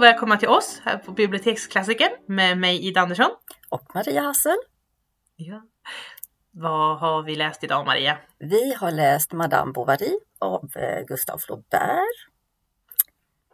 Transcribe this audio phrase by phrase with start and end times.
[0.00, 3.30] och välkomna till oss här på Biblioteksklassikern med mig Ida Andersson.
[3.68, 4.56] Och Maria Hassel.
[5.36, 5.62] Ja.
[6.50, 8.18] Vad har vi läst idag Maria?
[8.38, 12.26] Vi har läst Madame Bovary av eh, Gustave Flaubert.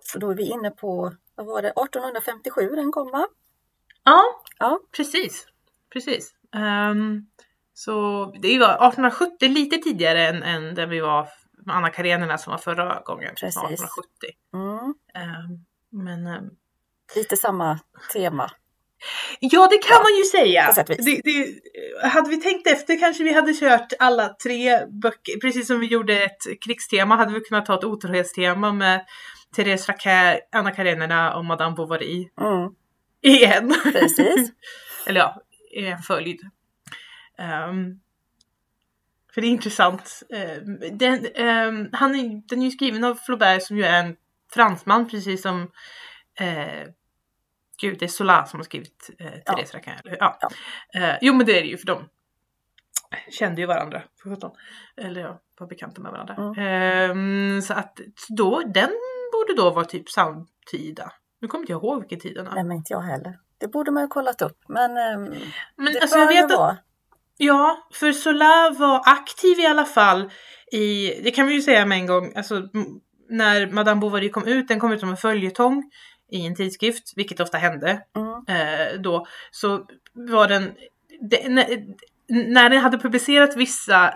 [0.00, 3.27] Så då är vi inne på, vad var det, 1857 den kom va?
[4.05, 4.22] Ja,
[4.58, 4.80] Ja.
[4.97, 5.47] precis.
[5.92, 6.34] Precis.
[6.55, 7.27] Ehm,
[7.74, 11.28] så det var 1870, lite tidigare än, än där vi var
[11.66, 13.34] med Anna Karenina som var förra gången.
[13.34, 13.56] Precis.
[13.56, 14.30] 1870.
[14.55, 14.94] Mm.
[15.14, 15.64] Ehm,
[16.05, 16.45] men ehm,
[17.16, 17.78] Lite samma
[18.12, 18.50] tema.
[19.41, 20.72] Ja, det kan Ja, man ju säga.
[20.86, 25.80] Det, det, hade vi tänkt efter kanske vi hade kört alla tre böcker, precis som
[25.80, 29.05] vi gjorde ett krigstema hade vi kunnat ta ett otrohetstema med
[29.56, 32.70] Therese Raquin, Anna Karenina och Madame Bovary Mm.
[33.22, 33.74] igen.
[33.92, 34.52] Precis.
[35.06, 36.41] Eller ja, i en följd.
[37.39, 38.00] Ehm,
[39.34, 40.22] för det är intressant.
[40.34, 44.17] Ehm, den, ehm, han är, den är ju skriven av Flaubert som ju är en
[44.55, 45.70] fransman precis som
[46.41, 46.89] eh,
[47.80, 50.19] Gud, det är Zola som har skrivit eh, Therese Raquin, eller hur?
[50.20, 50.39] Ja.
[50.41, 50.48] Ja.
[51.00, 52.08] Eh, jo men det är det ju för de
[53.30, 54.50] kände ju varandra för sjutton.
[54.97, 56.34] Eller ja, var bekanta med varandra.
[56.34, 56.55] Mm.
[56.58, 58.91] Ehm, så att då, den
[59.33, 61.12] borde då vara typ samtida.
[61.41, 62.55] Nu kommer inte jag ihåg vilken tid den är.
[62.55, 63.39] Nej men inte jag heller.
[63.58, 64.58] Det borde man ju kollat upp.
[64.69, 65.34] Men ehm,
[65.77, 66.77] Men det alltså jag vet att vara.
[67.39, 70.30] Ja, för Sola var aktiv i alla fall
[70.72, 72.62] i, det kan vi ju säga med en gång, alltså
[73.28, 75.91] när Madame Bovary kom ut, den kom ut som en följetong
[76.30, 78.44] i en tidskrift, vilket ofta hände Mm.
[78.48, 80.74] eh, då, så var den,
[81.30, 81.86] det, när,
[82.28, 84.14] när den hade publicerat vissa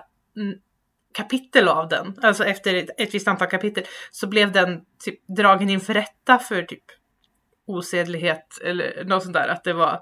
[1.14, 5.70] kapitel av den, alltså efter ett, ett visst antal kapitel, så blev den typ dragen
[5.70, 6.84] inför rätta för typ
[7.66, 10.00] osedlighet eller något sånt där, att det var,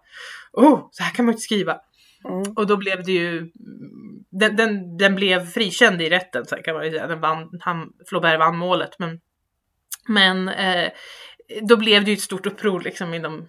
[0.53, 1.81] oh, så här kan man inte skriva.
[2.25, 2.53] Mm.
[2.56, 3.51] Och då blev det ju,
[4.31, 7.06] den, den, den blev frikänd i rätten så kan man ju säga.
[7.06, 8.99] Den vann, han, Flaubert vann målet.
[8.99, 9.21] Men,
[10.09, 10.91] men eh,
[11.62, 13.49] då blev det ju ett stort uppror liksom inom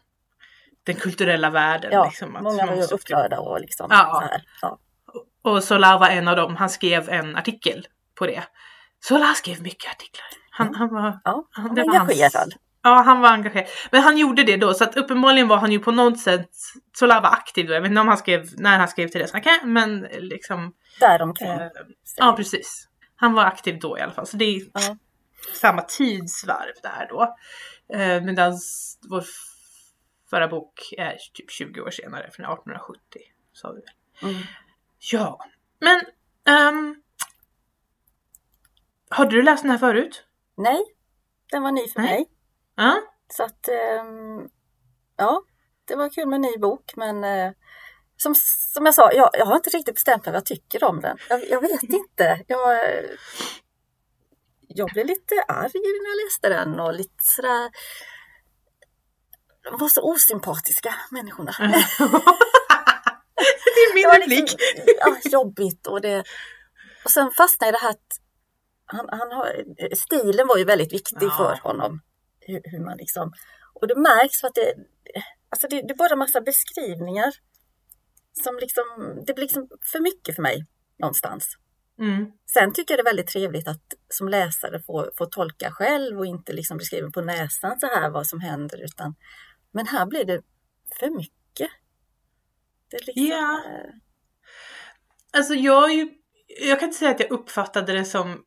[0.84, 1.90] den kulturella världen.
[1.94, 4.20] Ja, liksom, att många var ju upprörda och liksom Ja.
[4.22, 4.42] så här.
[4.62, 4.80] Ja.
[5.42, 6.56] Och Sola var en av dem.
[6.56, 8.44] Han skrev en artikel på det.
[9.00, 10.28] Sola skrev mycket artiklar.
[10.52, 12.54] Han, han var, Ja, han, var var hans- engagerad.
[12.82, 13.68] Ja, han var engagerad.
[13.92, 16.50] Men han gjorde det då, så att uppenbarligen var han ju på något sätt,
[16.94, 17.74] Sola var aktiv då.
[17.74, 21.50] Jag vet inte om han skrev, när han skrev till det, okay, men liksom Däromkring.
[21.50, 21.68] Eh,
[22.18, 22.88] ja, precis.
[23.16, 24.28] Han var aktiv då i alla fall.
[24.28, 24.98] Så det är Ja.
[25.54, 27.36] samma tidsvarv där då.
[27.94, 28.54] Eh, Medan
[29.10, 29.24] vår
[30.30, 33.00] förra bok är typ 20 år senare, från 1870.
[33.54, 34.32] Sa vi väl.
[34.32, 34.44] Mm.
[35.12, 35.40] Ja,
[35.80, 36.02] men
[36.46, 36.96] ehm,
[39.10, 40.24] har du läst den här förut?
[40.58, 40.80] Nej,
[41.52, 42.12] den var ny för Nej.
[42.12, 42.26] mig.
[42.80, 43.02] Ja,
[43.34, 44.50] Så att, ehm,
[45.18, 45.44] ja,
[45.88, 46.94] det var kul med en ny bok.
[46.96, 47.52] Men eh,
[48.18, 48.36] som,
[48.74, 51.18] som jag sa, jag, jag har inte riktigt bestämt mig vad jag tycker om den.
[51.30, 52.44] Jag, jag vet inte.
[52.48, 53.04] Jag, eh,
[54.68, 57.70] jag blev lite arg när jag läste den och lite sådär.
[59.64, 61.52] De var så osympatiska människorna.
[63.66, 64.40] det är min var replik.
[64.42, 64.58] liksom,
[65.00, 66.24] ja, jobbigt och det.
[67.04, 68.20] Och sen fastnade det här att
[68.86, 69.64] han, han har,
[69.96, 71.38] stilen var ju väldigt viktig Ja.
[71.38, 72.02] för honom.
[72.50, 73.34] Hur, hur man liksom,
[73.74, 74.74] och det märks för att det,
[75.50, 77.34] alltså det, det är bara massa beskrivningar.
[78.44, 78.84] Som liksom,
[79.28, 80.66] det blir liksom för mycket för mig
[81.00, 81.58] någonstans.
[82.00, 82.32] Mm.
[82.54, 86.26] Sen tycker jag det är väldigt trevligt att som läsare få, få tolka själv och
[86.26, 88.84] inte liksom beskriva på näsan så här vad som händer.
[88.84, 89.16] Utan,
[89.72, 90.42] men här blir det
[91.00, 91.70] för mycket.
[92.90, 93.94] Det liksom, eh,
[95.32, 95.92] Alltså jag
[96.62, 98.44] jag kan inte säga att jag uppfattade det som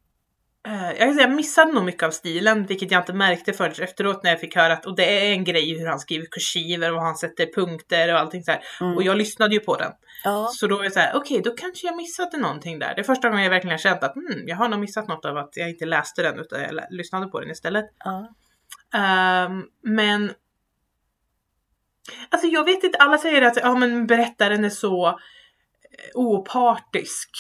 [0.65, 4.23] jag kan säga jag missade nog mycket av stilen, vilket jag inte märkte förrän efteråt
[4.23, 7.03] när jag fick höra att och det är en grej hur han skriver kursiver och
[7.03, 8.97] han sätter punkter och allting så mm.
[8.97, 9.93] Och jag lyssnade ju på den.
[10.25, 10.51] ja.
[10.53, 12.95] Så då är det så här, okej, då kanske jag missade någonting där.
[12.95, 15.25] Det är första gången jag verkligen har känt att hmm, jag har nog missat något
[15.25, 17.87] av att jag inte läste den utan jag lyssnade på den istället.
[17.99, 18.35] Ja.
[18.95, 20.33] Ehm, men
[22.29, 25.15] Alltså jag vet inte, alla säger att ja, men berättaren är så eh,
[26.15, 27.31] opartisk.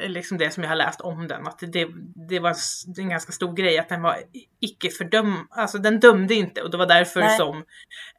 [0.00, 1.46] Liksom det som jag har läst om den.
[1.46, 1.88] Att det,
[2.28, 2.54] det var
[2.98, 4.18] en ganska stor grej att den var
[4.60, 5.46] icke fördöm...
[5.50, 7.38] Alltså den dömde inte och det var därför Nej.
[7.38, 7.56] som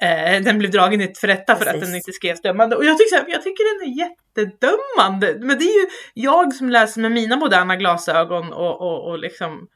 [0.02, 2.76] eh, den blev dragen inför rätta för att den inte skrevs dömande.
[2.76, 5.38] Och jag tycker, här, jag tycker den är jättedömande.
[5.40, 9.68] Men det är ju jag som läser med mina moderna glasögon och, och, och liksom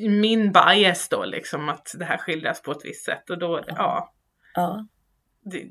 [0.00, 4.14] min bias då liksom att det här skildras på ett visst sätt och då, ja,
[4.54, 4.86] Ja.
[5.44, 5.68] det,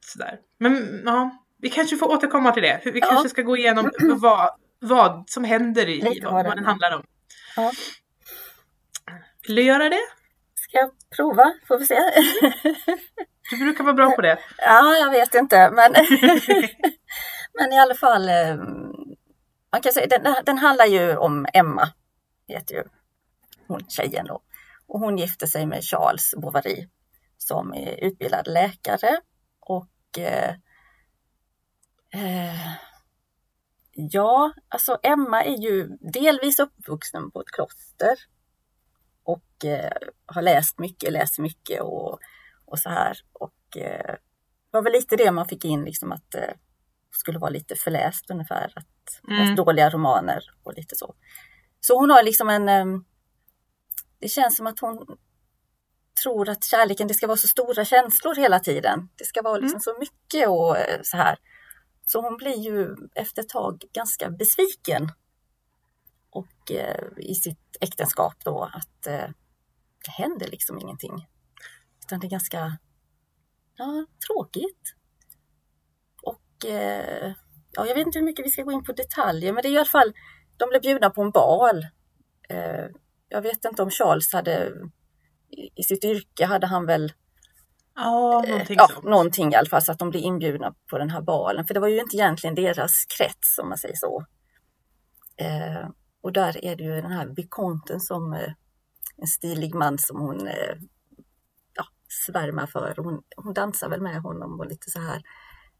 [0.00, 0.38] sådär.
[0.58, 2.80] Men ja, vi kanske får återkomma till det.
[2.84, 3.06] Vi Ja.
[3.06, 7.02] kanske ska gå igenom vad, vad som händer i Lite vad, vad den- handlar om.
[7.56, 7.72] Ja.
[9.46, 10.00] Vill du göra det?
[10.54, 11.52] Ska jag prova?
[11.68, 11.98] Får vi se.
[13.50, 14.38] Du brukar vara bra på det.
[14.58, 15.70] ja, jag vet inte.
[15.70, 15.92] Men,
[17.58, 18.28] men i alla fall.
[18.28, 18.56] eh,
[19.72, 21.88] Man kan säga, den, den handlar ju om Emma.
[22.48, 22.82] Heter ju
[23.66, 24.42] hon tjejen då.
[24.86, 26.88] Och hon gifte sig med Charles Bovary
[27.38, 29.16] som är utbildad läkare
[29.60, 29.88] och
[32.14, 32.72] eh,
[33.94, 38.16] Ja, alltså Emma är ju delvis uppvuxen på ett kloster
[39.24, 39.92] och eh,
[40.26, 42.18] har läst mycket, läst mycket och,
[42.64, 43.18] och så här.
[43.32, 44.14] Och eh,
[44.70, 46.54] var väl lite det man fick in, liksom att eh,
[47.10, 48.72] skulle vara lite förläst ungefär.
[48.76, 49.44] Att mm.
[49.44, 51.14] läst dåliga romaner och lite så.
[51.80, 52.68] Så hon har liksom en...
[52.68, 52.86] Eh,
[54.18, 55.06] det känns som att hon
[56.22, 59.08] tror att kärleken, det ska vara så stora känslor hela tiden.
[59.16, 59.80] Det ska vara liksom mm.
[59.80, 61.38] så mycket och eh, så här.
[62.12, 65.08] Så hon blir ju efter ett tag ganska besviken.
[66.30, 69.28] Och eh, i sitt äktenskap då att eh,
[70.04, 71.26] det händer liksom ingenting.
[72.04, 72.78] Utan det är ganska
[73.76, 74.94] ja, tråkigt.
[76.22, 77.32] Och eh,
[77.72, 79.72] ja, jag vet inte hur mycket vi ska gå in på detaljer, men det är
[79.72, 80.12] i alla fall,
[80.56, 81.86] de blev bjudna på en bal.
[82.48, 82.86] Eh,
[83.28, 84.72] jag vet inte om Charles hade,
[85.74, 87.12] i sitt yrke hade han väl
[87.94, 89.04] Ja, någonting ja, sånt.
[89.04, 91.64] Någonting i alla fall, så att de blir inbjudna på den här balen.
[91.64, 94.26] För det var ju inte egentligen deras krets, om man säger så.
[95.36, 95.88] Eh,
[96.20, 98.52] och där är det ju den här Vikonten som eh,
[99.16, 100.76] en stilig man som hon eh,
[101.74, 101.84] ja,
[102.26, 102.94] svärmar för.
[102.96, 105.22] Hon, hon dansar väl med honom och lite så här.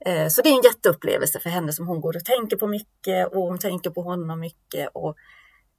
[0.07, 3.27] Eh, så det är en jätteupplevelse för henne som hon går och tänker på mycket
[3.27, 4.89] och hon tänker på honom mycket.
[4.95, 5.17] Och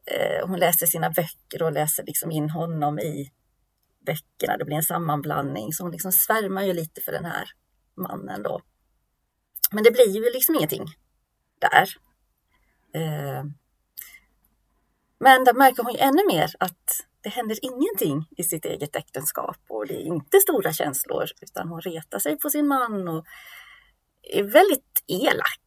[0.05, 3.31] eh, hon läser sina böcker och läser liksom in honom i
[4.05, 4.57] böckerna.
[4.57, 5.73] Det blir en sammanblandning.
[5.73, 7.49] Så hon liksom svärmar ju lite för den här
[7.95, 8.61] mannen då.
[9.71, 10.85] Men det blir ju liksom ingenting
[11.59, 11.89] där.
[12.93, 13.43] Eh,
[15.19, 19.57] men där märker hon ju ännu mer att det händer ingenting i sitt eget äktenskap
[19.69, 23.25] och det är inte stora känslor utan hon retar sig på sin man och
[24.21, 25.63] är väldigt elak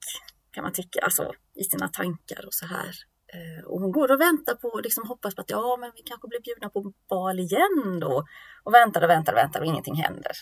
[0.56, 2.94] kan man tycka, alltså i sina tankar och så här.
[3.37, 6.03] Eh, och hon går och väntar på och liksom hoppas på att ja, men vi
[6.03, 8.25] kanske blir bjudna på bal igen då.
[8.65, 10.33] Och väntar och väntar och väntar och ingenting händer.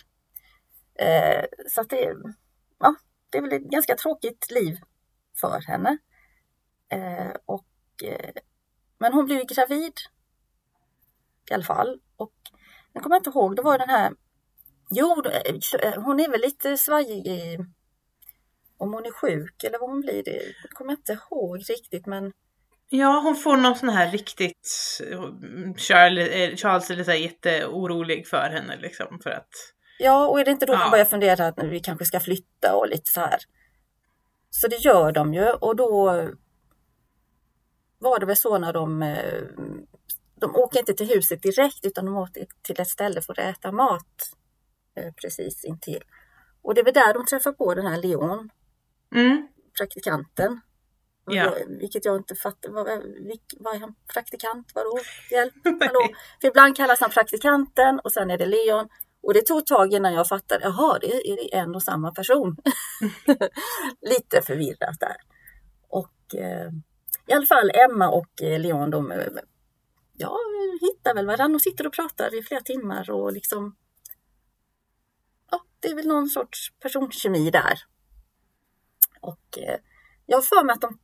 [0.95, 2.15] Eh, så att det,
[2.79, 2.95] ja,
[3.31, 4.77] det är väl ett ganska tråkigt liv
[5.41, 5.99] för henne.
[6.89, 7.67] Eh, och,
[8.05, 8.31] eh,
[8.99, 9.93] men hon blir gravid
[11.51, 12.01] i alla fall.
[12.17, 12.35] Och
[12.93, 14.13] jag kommer inte ihåg, det var den här
[14.91, 15.23] Jo,
[15.83, 17.59] eh, hon är väl lite svajig i
[18.77, 20.23] om hon är sjuk eller vad hon blir.
[20.23, 22.33] Det kommer jag inte ihåg riktigt men
[22.89, 24.69] Ja, hon får någon sån här riktigt
[25.77, 29.49] Charles, eh, Charles är lite jätteorolig för henne liksom för att
[29.99, 30.79] Ja, och är det inte då ja.
[30.79, 33.39] man börjar fundera att vi kanske ska flytta och lite så här.
[34.51, 36.05] Så det gör de ju och då
[37.99, 39.43] var det väl så när de eh,
[40.35, 43.73] de åker inte till huset direkt utan de åker till ett ställe för att äta
[43.73, 44.33] mat
[44.97, 46.03] eh, precis intill.
[46.63, 48.51] Och det är väl där de träffar på den här Leon,
[49.15, 49.49] mm.
[49.79, 50.61] praktikanten.
[51.27, 51.55] Ja.
[51.69, 52.71] Vilket jag inte fattar.
[52.71, 52.87] Vad,
[53.59, 53.95] vad är han?
[54.13, 54.73] Praktikant?
[54.75, 54.99] Vadå?
[55.31, 55.55] Hjälp?
[55.65, 56.09] Hallå?
[56.41, 58.89] För ibland kallas han praktikanten och sen är det Leon.
[59.23, 60.65] Och det tog ett tag innan jag fattade.
[60.65, 62.57] Jaha, det är en och samma person.
[64.01, 65.17] Lite förvirrat där.
[65.89, 66.71] Och eh,
[67.27, 69.27] i alla fall Emma och eh, Leon de eh,
[70.17, 70.39] ja,
[70.81, 73.77] hittar väl varandra och sitter och pratar i flera timmar och liksom
[75.51, 77.79] ja, det är väl någon sorts personkemi där.
[79.21, 79.79] Och eh,
[80.27, 80.99] jag har för mig att de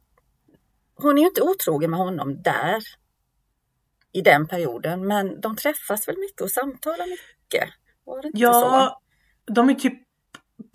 [1.02, 2.82] hon är ju inte otrogen med honom där
[4.12, 7.68] i den perioden, men de träffas väl mycket och samtalar mycket?
[8.04, 8.98] Var det inte ja,
[9.46, 9.52] så?
[9.52, 10.02] de är typ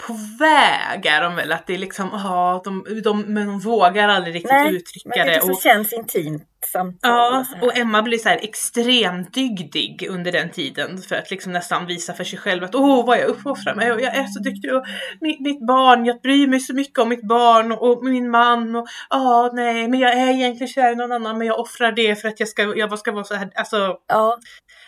[0.08, 4.08] på väg är de väl, att det är liksom, ja, de, de, men de vågar
[4.08, 5.34] aldrig riktigt Nej, uttrycka men det.
[5.34, 5.42] det.
[5.42, 7.12] Och, det känns intimt samtal.
[7.12, 11.52] Ja, och, och, Emma blir så här extremt dygdig under den tiden för att liksom
[11.52, 14.40] nästan visa för sig själv att åh vad jag uppoffrar mig och jag är så
[14.40, 14.86] duktig och
[15.22, 18.88] mitt, mitt barn, jag bryr mig så mycket om mitt barn och min man och
[19.10, 22.28] ja, nej, men jag är egentligen kär i någon annan men jag offrar det för
[22.28, 23.98] att jag ska, jag ska vara så här, alltså.
[24.08, 24.40] Ja.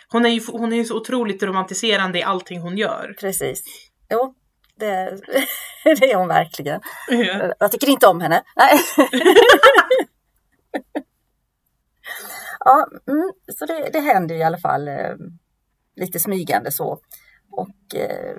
[0.08, 3.14] Hon är ju, hon är ju så otroligt romantiserande i allting hon gör.
[3.20, 3.62] Precis.
[4.10, 4.34] Jo,
[4.78, 5.20] det,
[5.84, 6.80] det är hon verkligen.
[7.08, 7.54] Ja.
[7.58, 8.42] Jag tycker inte om henne.
[8.56, 8.78] Nej.
[12.60, 15.14] ja, mm, så det, det händer i alla fall eh,
[15.96, 17.00] lite smygande så.
[17.50, 18.36] Och eh,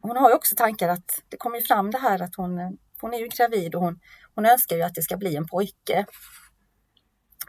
[0.00, 3.18] hon har ju också tankar att det kommer fram det här att hon, hon är
[3.18, 4.00] ju gravid och hon,
[4.34, 6.06] hon önskar ju att det ska bli en pojke.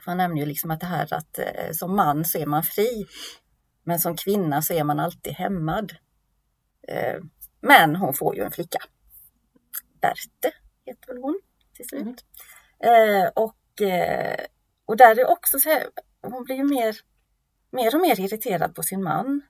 [0.03, 2.63] För han nämner ju liksom att det här att eh, som man så är man
[2.63, 3.07] fri.
[3.83, 5.91] Men som kvinna så är man alltid hämmad.
[7.61, 8.79] Eh, men hon får ju en flicka.
[10.01, 11.39] Berte heter väl hon
[11.75, 12.25] till slut.
[12.79, 13.23] Mm.
[13.23, 14.45] Eh, och, eh,
[14.85, 15.83] och där är också så här,
[16.21, 16.97] hon blir ju mer,
[17.71, 19.41] mer och mer irriterad på sin man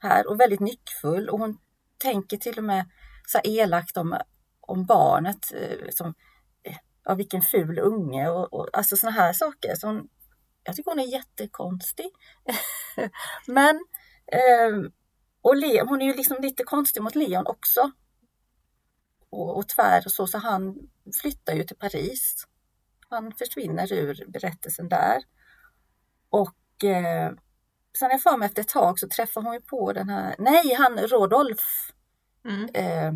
[0.00, 1.58] här och väldigt nyckfull och hon
[1.98, 2.84] tänker till och med
[3.26, 4.18] så elakt om,
[4.60, 6.14] om barnet eh, som
[7.04, 9.74] ja, vilken ful unge och, och alltså sådana här saker.
[9.74, 10.08] Så hon
[10.64, 12.10] jag tycker hon är jättekonstig.
[13.46, 13.76] Men
[14.32, 14.90] eh,
[15.42, 17.90] och Le, hon är ju liksom lite konstig mot Leon också.
[19.30, 20.74] Och, och tvär och så, så han
[21.22, 22.46] flyttar ju till Paris.
[23.08, 25.22] Han försvinner ur berättelsen där.
[26.30, 27.30] Och eh,
[27.98, 30.34] sen är jag för mig efter ett tag så träffar hon ju på den här,
[30.38, 31.60] nej han Rodolf
[32.44, 32.68] Mm.
[32.74, 33.12] eh,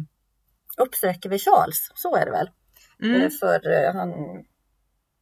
[0.76, 2.50] uppsöker vi Charles, så är det väl?
[3.02, 3.22] Mm.
[3.22, 4.10] Eh, för eh, han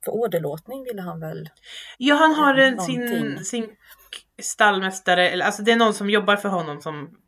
[0.04, 1.50] för åderlåtning ville han väl
[1.98, 3.44] Ja, han har en, sin, någonting.
[3.44, 3.76] sin
[4.42, 7.18] stallmästare, eller alltså det är någon som jobbar för honom som,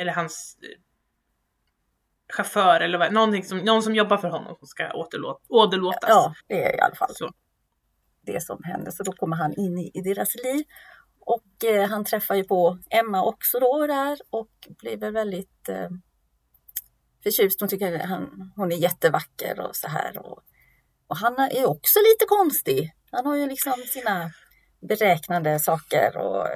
[0.00, 0.80] eller hans eh,
[2.36, 6.08] chaufför eller vad, någonting som, någon som jobbar för honom som ska återlåt, åderlåtas.
[6.08, 7.30] Ja, det är i alla fall Så.
[8.22, 8.90] det som händer.
[8.90, 10.64] Så då kommer han in i, i deras liv.
[11.20, 15.88] Och eh, han träffar ju på Emma också då där och blir väl väldigt eh,
[17.22, 17.60] förtjust.
[17.60, 20.18] Hon tycker han, hon är jättevacker och så här.
[20.18, 20.42] Och,
[21.06, 22.92] och han är också lite konstig.
[23.10, 24.30] Han har ju liksom sina
[24.88, 26.48] beräknande saker och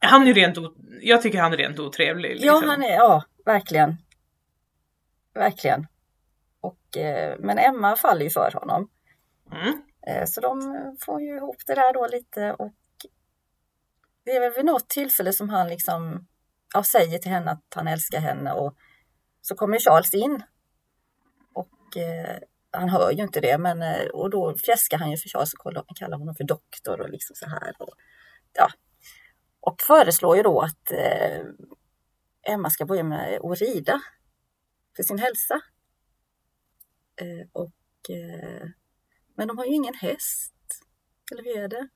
[0.00, 0.58] Han är rent,
[1.00, 2.30] jag tycker han är rent otrevlig.
[2.30, 2.46] Liksom.
[2.46, 3.96] ja, han är, ja, verkligen.
[5.34, 5.86] Verkligen.
[6.60, 8.90] Och, eh, men Emma faller ju för honom.
[9.52, 9.82] Mm.
[10.06, 12.74] Eh, Så de får ju ihop det där då lite och
[14.24, 16.26] det är väl vid något tillfälle som han liksom
[16.74, 18.74] ja, säger till henne att han älskar henne och
[19.40, 20.42] så kommer Charles in.
[21.52, 22.38] Och eh,
[22.70, 25.54] han hör ju inte det men eh, och då fjäskar han ju för Charles
[25.88, 27.74] och kallar- honom för doktor och liksom så här.
[27.78, 27.94] Och,
[28.52, 28.68] ja.
[29.60, 31.40] och föreslår ju då att eh,
[32.52, 34.00] Emma ska börja med att rida
[34.96, 35.60] för sin hälsa.
[37.20, 38.68] Eh, och eh,
[39.36, 40.54] men de har ju ingen häst.
[41.32, 41.88] Eller hur är det?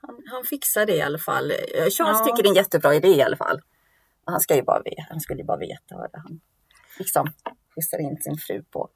[0.00, 1.50] Han, han fixar det i alla fall.
[1.50, 2.24] Eh, Charles Ja.
[2.24, 3.60] tycker det är en jättebra idé i alla fall.
[4.24, 6.40] Han, ska ju bara han skulle ju bara veta vad det han
[6.98, 7.32] liksom
[7.74, 8.88] skjutsar in sin fru på.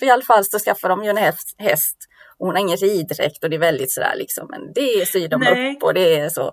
[0.00, 1.16] I alla fall så skaffar de ju en
[1.58, 1.98] häst.
[2.38, 4.46] Och hon har ingen riddräkt och det är väldigt sådär liksom.
[4.50, 5.76] Men det syr de Nej.
[5.76, 6.52] upp och det är så.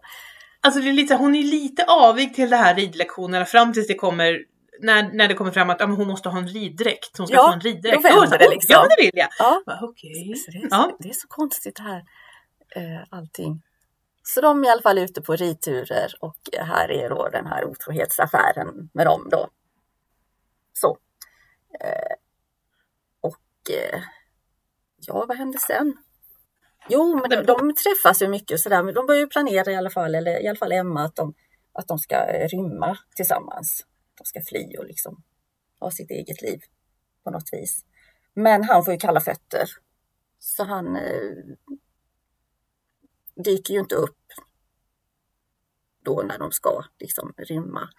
[0.61, 3.93] Alltså det är lite, hon är lite avig till det här ridlektionerna fram tills det
[3.95, 4.39] kommer
[4.81, 7.17] när, när det kommer fram att ja, hon måste ha en riddräkt.
[7.17, 7.95] Hon ska Ja, få en riddräkt.
[7.95, 9.29] då vänder det "Oh, liksom." Ja men det vill jag.
[9.39, 10.35] Ja, Bara, Okej.
[10.35, 10.97] Så det, är Ja.
[10.99, 12.03] det är så konstigt det här
[12.75, 13.61] eh, allting.
[14.23, 17.65] Så de är i alla fall ute på ridturer och här är då den här
[17.65, 19.47] otrohetsaffären med dem då.
[20.73, 20.97] Så.
[21.79, 22.15] Eh,
[23.21, 24.01] och eh,
[24.97, 25.97] ja, vad hände sen?
[26.89, 29.75] Jo, men de, de träffas ju mycket och sådär, men de börjar ju planera i
[29.75, 31.33] alla fall, eller i alla fall Emma, att de,
[31.73, 33.85] att de ska eh, rymma tillsammans.
[34.17, 35.23] De ska fly och liksom
[35.79, 36.61] ha sitt eget liv
[37.23, 37.85] på något vis.
[38.33, 39.69] Men han får ju kalla fötter.
[40.39, 41.31] Så han eh,
[43.43, 44.17] dyker ju inte upp
[46.03, 47.89] då när de ska liksom rymma.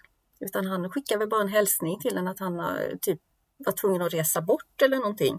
[0.41, 3.21] Utan han skickar väl bara en hälsning till henne att han har typ
[3.59, 5.39] var tvungen att resa bort eller någonting.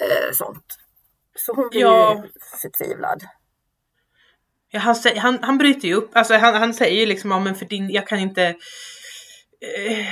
[0.00, 0.64] Eh, sånt.
[1.36, 2.24] Så hon blir Ja.
[2.62, 3.22] förtvivlad.
[4.70, 7.54] Ja, han, han, han bryter ju upp, alltså han, han säger ju liksom, ja men
[7.54, 10.06] för din, jag kan inte eh,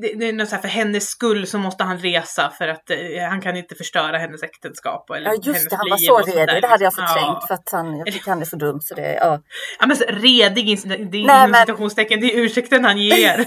[0.00, 2.90] det, det är något så här, för hennes skull så måste han resa för att
[2.90, 2.98] eh,
[3.28, 5.10] han kan inte förstöra hennes äktenskap.
[5.10, 6.62] Eller Ja just det, han var så redig.
[6.62, 7.44] Det hade jag förträngt Ja.
[7.48, 9.42] för att han, jag tycker han är så dum så det, ja.
[9.80, 13.44] Ja men så, redig, det är inom men- citationstecken, det är ursäkten han ger.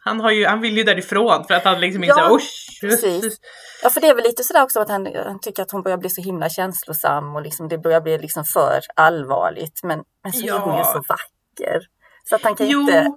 [0.00, 2.42] han, har ju, han vill ju därifrån för att han liksom inte Ja, ja, oj,
[2.80, 3.40] precis.
[3.82, 5.98] Ja, för det är väl lite sådär också att han, han tycker att hon börjar
[5.98, 9.80] bli så himla känslosam och liksom det börjar bli liksom för allvarligt.
[9.82, 10.84] Men, men så är hon ju Ja.
[10.84, 11.80] så vacker.
[12.24, 13.12] Så att han kan Jo, inte...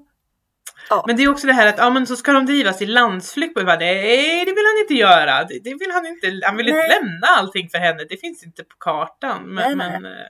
[0.90, 1.04] Ja.
[1.08, 3.56] men det är också det här att ja, men så ska de drivas i landsflykt.
[3.56, 5.44] Nej, det vill han inte göra.
[5.44, 6.42] Det, det vill han inte.
[6.46, 7.00] Han vill inte Nej.
[7.02, 8.04] lämna allting för henne.
[8.10, 9.44] Det finns inte på kartan.
[9.44, 10.00] Men, Nej, nej.
[10.02, 10.28] men eh,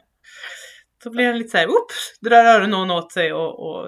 [1.03, 3.87] så blir han lite så här, oops, drar öronen åt sig och, och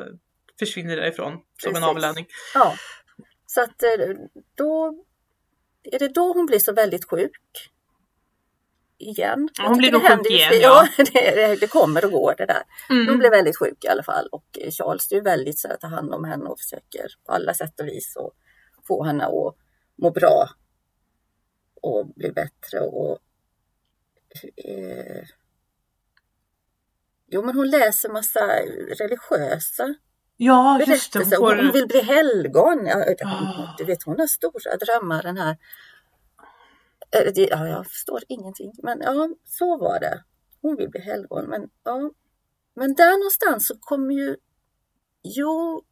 [0.60, 1.84] försvinner därifrån som en Precis.
[1.90, 2.28] avlöning.
[2.54, 2.76] Ja.
[3.46, 3.90] Så att eh,
[4.56, 5.04] då
[5.84, 7.72] är det då hon blir så väldigt sjuk.
[8.98, 9.50] Igen.
[9.58, 10.88] Ja, hon blir nog sjuk igen, ja.
[10.98, 12.64] Ja, det, det kommer och går det där.
[12.88, 13.20] Hon Mm.
[13.20, 16.24] blir väldigt sjuk i alla fall och Charles är väldigt så att ta hand om
[16.24, 18.34] henne och försöker på alla sätt och vis och
[18.88, 19.56] få henne att
[19.98, 20.50] må bra
[21.82, 23.20] och bli bättre och
[24.66, 25.24] eh,
[27.28, 28.40] Jo men hon läser massa
[29.00, 29.96] religiösa
[30.38, 31.38] Ja, just det.
[31.38, 32.88] Hon vill bli helgon.
[33.24, 33.76] Ah.
[33.78, 35.58] Du vet hon har stora drömmar den här.
[37.12, 38.74] Eh, Ja, jag förstår ingenting.
[38.84, 40.24] Men ja, så var det.
[40.62, 41.46] Hon vill bli helgon.
[41.46, 42.12] Men, ja.
[42.74, 44.36] men där någonstans så kommer ju...
[45.24, 45.84] Jo,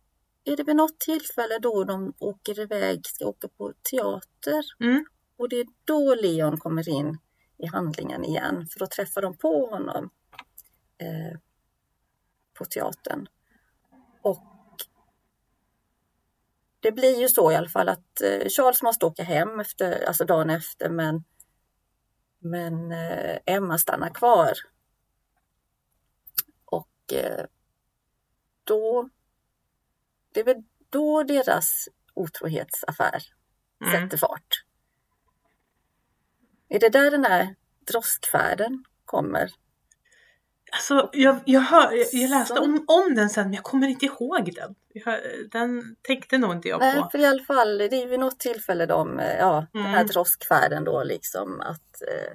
[0.46, 4.64] är det vid något tillfälle då de åker iväg, ska åka på teater?
[4.80, 5.06] Mm.
[5.38, 7.18] Och det är då Leon kommer in
[7.58, 8.68] i handlingen igen.
[8.68, 10.10] För då träffar de på honom
[10.98, 11.40] eh,
[12.54, 13.28] på teatern.
[14.24, 14.44] Och
[16.80, 20.26] det blir ju så i alla fall att eh, Charles måste åka hem efter, alltså
[20.26, 21.24] dagen efter men
[22.40, 24.54] Men eh, Emma stannar kvar.
[26.66, 27.46] Och eh,
[28.64, 29.10] då,
[30.34, 33.24] det är väl då deras otrohetsaffär
[33.82, 34.04] Mm.
[34.04, 34.66] sätter fart.
[36.70, 37.56] Är det där den här
[37.88, 39.52] droskfärden kommer?
[40.74, 44.06] Alltså, jag, jag, hör, jag, jag läste om, om den sen men jag kommer inte
[44.06, 44.76] ihåg den.
[44.94, 45.20] Jag,
[45.52, 47.10] den tänkte nog inte jag Nej, på.
[47.12, 50.08] för i alla fall, det är vid något tillfälle de, eh, ja, den här Mm.
[50.08, 52.34] droskfärden då liksom att eh,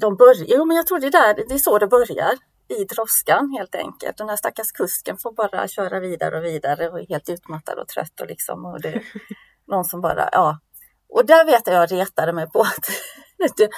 [0.00, 2.32] de börjar, jo men jag tror det är där, det är så det börjar.
[2.68, 4.16] I droskan helt enkelt.
[4.16, 7.88] Den här stackars kusken får bara köra vidare och vidare och är helt utmattad och
[7.88, 9.02] trött och liksom och det
[9.66, 10.60] någon som bara, ja.
[11.08, 12.90] Och där vet jag jag retade mig på att
[13.56, 13.68] det,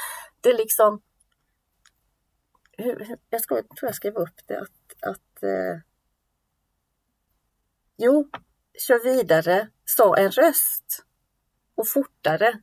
[0.41, 1.01] det är liksom
[3.31, 5.81] jag ska, tror jag skrev upp det att, att eh,
[7.99, 8.31] jo,
[8.87, 11.05] kör vidare, sa en röst.
[11.75, 12.59] Och fortare,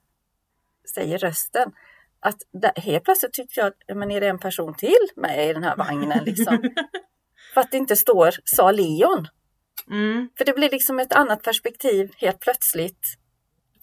[0.95, 1.71] säger rösten.
[2.19, 5.63] Att där, helt plötsligt tyckte jag, men är det en person till med i den
[5.63, 6.57] här vagnen liksom?
[7.53, 9.27] För att det inte står, sa Leon.
[9.91, 10.29] Mm.
[10.38, 13.17] För det blir liksom ett annat perspektiv helt plötsligt.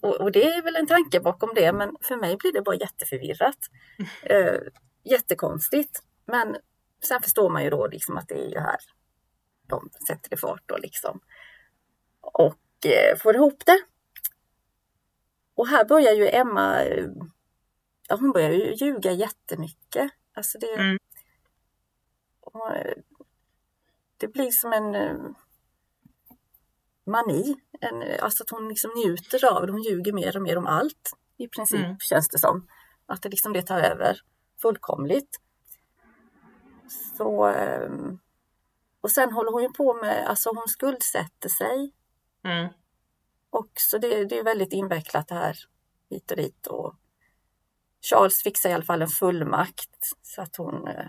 [0.01, 2.75] Och, och det är väl en tanke bakom det, men för mig blir det bara
[2.75, 3.57] jätteförvirrat.
[4.23, 4.59] Eh,
[5.03, 6.03] jättekonstigt.
[6.27, 6.57] Men
[7.03, 8.77] sen förstår man ju då liksom att det är ju här
[9.67, 11.19] de sätter det fart då liksom.
[12.21, 13.79] Och eh, får ihop det.
[15.55, 16.83] Och här börjar ju Emma,
[18.07, 20.11] ja, hon börjar ju ljuga jättemycket.
[20.33, 20.97] Alltså det, Mm.
[22.41, 22.71] och,
[24.17, 25.15] det blir som en eh,
[27.05, 27.55] mani.
[27.81, 29.71] En, alltså att hon liksom njuter av det.
[29.71, 31.11] Hon ljuger mer och mer om allt.
[31.37, 31.97] I princip Mm.
[31.99, 32.67] känns det som.
[33.05, 34.21] Att det liksom det tar över
[34.61, 35.37] fullkomligt.
[37.17, 38.19] Så, ehm,
[39.01, 41.91] och sen håller hon ju på med, alltså hon skuldsätter sig.
[42.43, 42.67] Mm.
[43.49, 45.57] Och så det, det är väldigt invecklat det här
[46.09, 46.67] hit och dit.
[46.67, 46.95] Och
[48.09, 49.89] Charles fixar i alla fall en fullmakt
[50.21, 51.05] så att hon eh,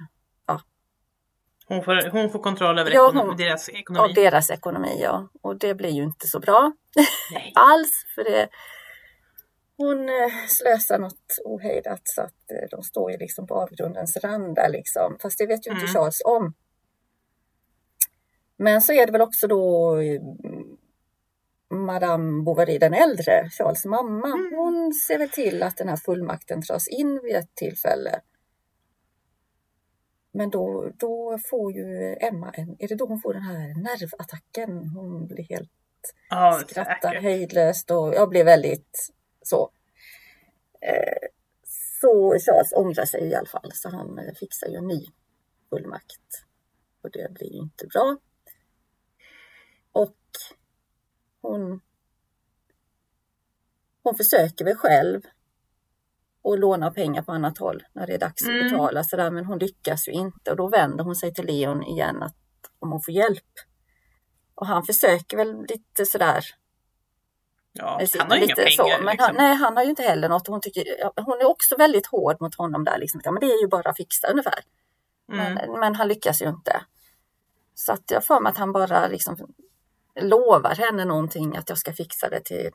[1.71, 4.13] Hon, får, hon får kontroll över Ja, hon- deras av ekonomi.
[4.15, 4.99] deras ekonomi.
[5.03, 5.29] Ja.
[5.43, 6.73] Och det blir ju inte så bra
[7.55, 7.91] alls.
[8.15, 8.49] För det,
[9.79, 14.55] hon eh, slösar något ohejdat så att eh, de står ju liksom på avgrundens rand
[14.55, 15.17] där liksom.
[15.23, 15.95] Fast det vet ju inte Mm.
[15.95, 16.55] Charles om.
[18.57, 20.21] Men så är det väl också då eh,
[21.71, 24.29] Madame Bovary den äldre, Charles mamma.
[24.29, 24.53] Mm.
[24.57, 28.21] Hon ser väl till att den här fullmakten dras in vid ett tillfälle.
[30.33, 34.89] Men då, då får ju Emma en, är det då hon får den här nervattacken?
[34.89, 35.71] Hon blir helt
[36.31, 37.23] Ja, skrattar säkert.
[37.23, 39.09] höjdlöst och jag blev väldigt
[39.49, 39.71] så.
[40.81, 41.29] Eh,
[42.01, 45.07] så Charles ångrar sig i alla fall så han eh, fixar ju en ny
[45.71, 46.45] fullmakt.
[47.03, 48.17] Och det blir ju inte bra.
[49.93, 50.17] Och
[51.43, 51.81] hon
[54.03, 55.21] hon försöker väl själv
[56.43, 58.69] och låna pengar på annat håll när det är dags att Mm.
[58.69, 62.23] betala sådär men hon lyckas ju inte och då vänder hon sig till Leon igen
[62.23, 62.37] att
[62.79, 63.53] om hon får hjälp.
[64.55, 66.45] Och han försöker väl lite sådär
[67.79, 68.99] Ja, han har ju inga lite så, pengar.
[68.99, 69.27] men liksom.
[69.27, 70.47] han, nej, han har ju inte heller något.
[70.47, 70.85] Hon, tycker,
[71.17, 72.99] hon är också väldigt hård mot honom där.
[72.99, 73.21] Liksom.
[73.25, 74.61] Ja, men det är ju bara att fixa ungefär.
[75.33, 75.55] mm.
[75.55, 76.83] Men, men han lyckas ju inte.
[77.75, 79.37] Så att jag får mig att han bara liksom
[80.21, 82.71] lovar henne någonting att jag ska fixa det till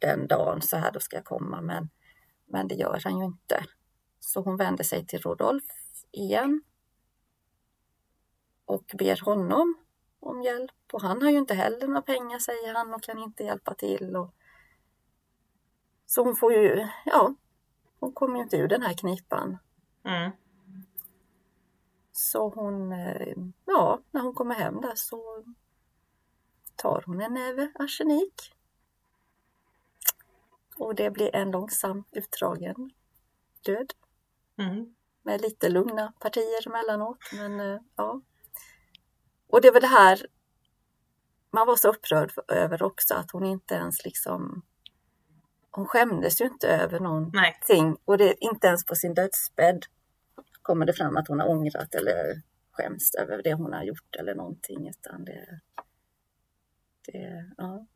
[0.00, 1.60] den dagen så här då ska jag komma.
[1.60, 1.88] Men,
[2.46, 3.64] men det gör han ju inte.
[4.20, 5.64] Så hon vänder sig till Rodolf
[6.12, 6.62] igen.
[8.64, 9.74] Och ber honom
[10.20, 10.72] om hjälp.
[10.92, 14.16] Och han har ju inte heller några pengar säger han och kan inte hjälpa till.
[14.16, 14.34] Och...
[16.06, 17.34] Så hon får ju, ja,
[18.00, 19.58] hon kommer ju inte ur den här knipan.
[20.04, 20.30] Mm.
[22.12, 25.44] Så hon, eh, ja, när hon kommer hem där så
[26.76, 28.54] tar hon en näve arsenik.
[30.76, 32.90] Och det blir en långsam utdragen
[33.64, 33.92] död
[34.60, 34.94] Mm.
[35.22, 37.18] med lite lugna partier emellanåt.
[37.32, 38.20] Men eh, ja.
[39.52, 40.26] Och det väl det här
[41.52, 44.62] man var så upprörd över också att hon inte ens liksom
[45.70, 47.96] hon skämdes ju inte över någon Nej.
[48.04, 49.84] och det inte ens på sin dödsbädd
[50.62, 54.34] kommer det fram att hon har ångrat eller skämts över det hon har gjort eller
[54.34, 55.60] någonting utan det,
[57.06, 57.86] det ja,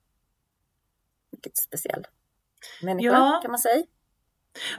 [1.32, 2.06] mycket speciell
[2.82, 3.40] människa Ja.
[3.42, 3.84] kan man säga.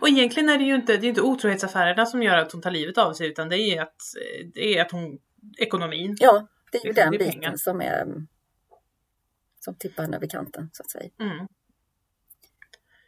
[0.02, 2.72] Och egentligen är det ju inte, det är inte otrohetsaffärerna som gör att hon tar
[2.72, 3.96] livet av sig utan det är att,
[4.54, 5.20] det är att hon,
[5.58, 6.18] ekonomin.
[6.20, 6.48] Ja,
[6.84, 7.56] det är ju den biten pengar.
[7.56, 8.28] som är mm,
[9.60, 11.10] som tippar henne över kanten så att säga.
[11.20, 11.48] Mm.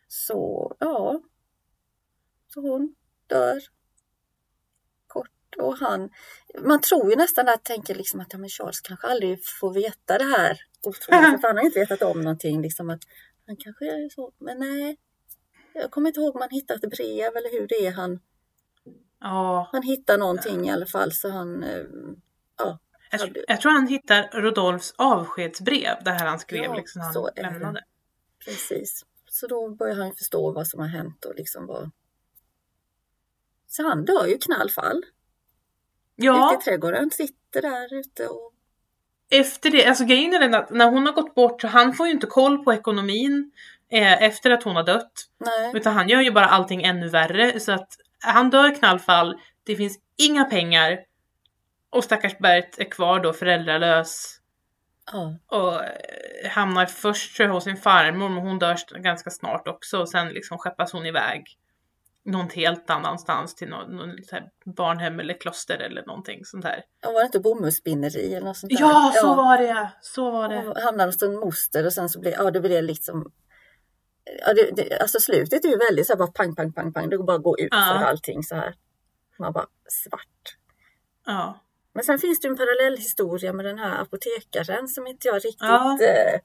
[0.07, 1.21] Så ja,
[2.47, 2.95] så hon
[3.27, 3.61] dör
[5.07, 6.09] kort och han,
[6.61, 10.17] man tror ju nästan att tänker liksom att ja, men Charles kanske aldrig får veta
[10.17, 13.01] det här otroligt, för han har inte vetat om någonting liksom att
[13.47, 14.97] han kanske är så, men nej,
[15.73, 18.19] jag kommer inte ihåg om han hittar ett brev eller hur det är han,
[19.19, 19.69] Ja.
[19.71, 21.85] han hittar någonting i alla fall så han, eh, ja.
[23.11, 27.31] Jag, jag tror han hittar Rodolfs avskedsbrev, det här han skrev Ja, liksom så han
[27.35, 27.41] det.
[27.41, 27.83] lämnade.
[28.45, 29.05] Precis.
[29.29, 31.91] Så då börjar han förstå vad som har hänt och liksom vad...
[33.67, 35.03] Så han dör ju knallfall.
[36.15, 38.53] Ja, Ute i trädgården, sitter där ute och...
[39.29, 42.07] efter det, alltså grejen är den att när hon har gått bort så han får
[42.07, 43.51] ju inte koll på ekonomin
[43.89, 45.11] eh, efter att hon har dött.
[45.37, 47.89] Nej, Utan han gör ju bara allting ännu värre så att
[48.19, 50.99] han dör knallfall, det finns inga pengar
[51.89, 54.39] och stackars Bert är kvar då föräldralös
[55.11, 59.67] ja, och eh, hamnar först tror jag, hos sin farmor men hon dör ganska snart
[59.67, 61.57] också och sen liksom skeppas hon iväg
[62.27, 64.15] någon helt annanstans till någon, någon
[64.65, 66.83] barnhem eller kloster eller någonting sånt här.
[67.01, 68.79] ja, var det inte bomullsspinneri eller något sånt där?
[68.79, 69.91] Ja, så var det!
[70.01, 70.67] Så var det.
[70.67, 73.31] Och hamnar hos en moster och sen så blir ja, det blir liksom...
[74.45, 77.09] Ja, det, det, alltså slutet är ju väldigt så här bara pang, pang, pang, pang.
[77.09, 77.97] Det går bara att gå ut Ja.
[77.99, 78.75] för allting så här.
[79.39, 80.57] Man bara svart.
[81.25, 81.59] Ja.
[81.97, 85.55] Men sen finns det en parallellhistoria med den här apotekaren som inte jag riktigt...
[85.59, 85.97] Ja.
[86.01, 86.39] Eh,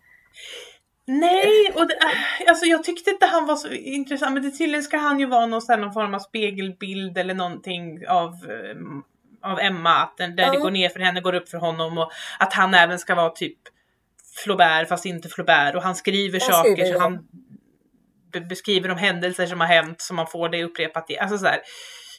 [1.07, 4.83] Nej, och det, äh, alltså jag tyckte inte han var så intressant, men det, tydligen
[4.83, 9.61] ska han ju vara någon, här, någon form av spegelbild eller någonting av, eh, av
[9.61, 10.53] Emma, att den, där Ja.
[10.53, 13.31] det går ner för henne går upp för honom och att han även ska vara
[13.31, 13.59] typ
[14.45, 17.01] Flaubert fast inte Flaubert och han skriver Han saker skriver, så ja.
[17.01, 17.29] han
[18.33, 21.11] be- beskriver de händelser som har hänt så man får det upprepat.
[21.11, 21.61] i- Alltså så här.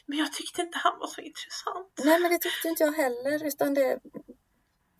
[0.06, 1.92] Men jag tyckte inte han var så intressant.
[2.04, 3.46] Nej, men det tyckte inte jag heller.
[3.46, 3.98] Utan det,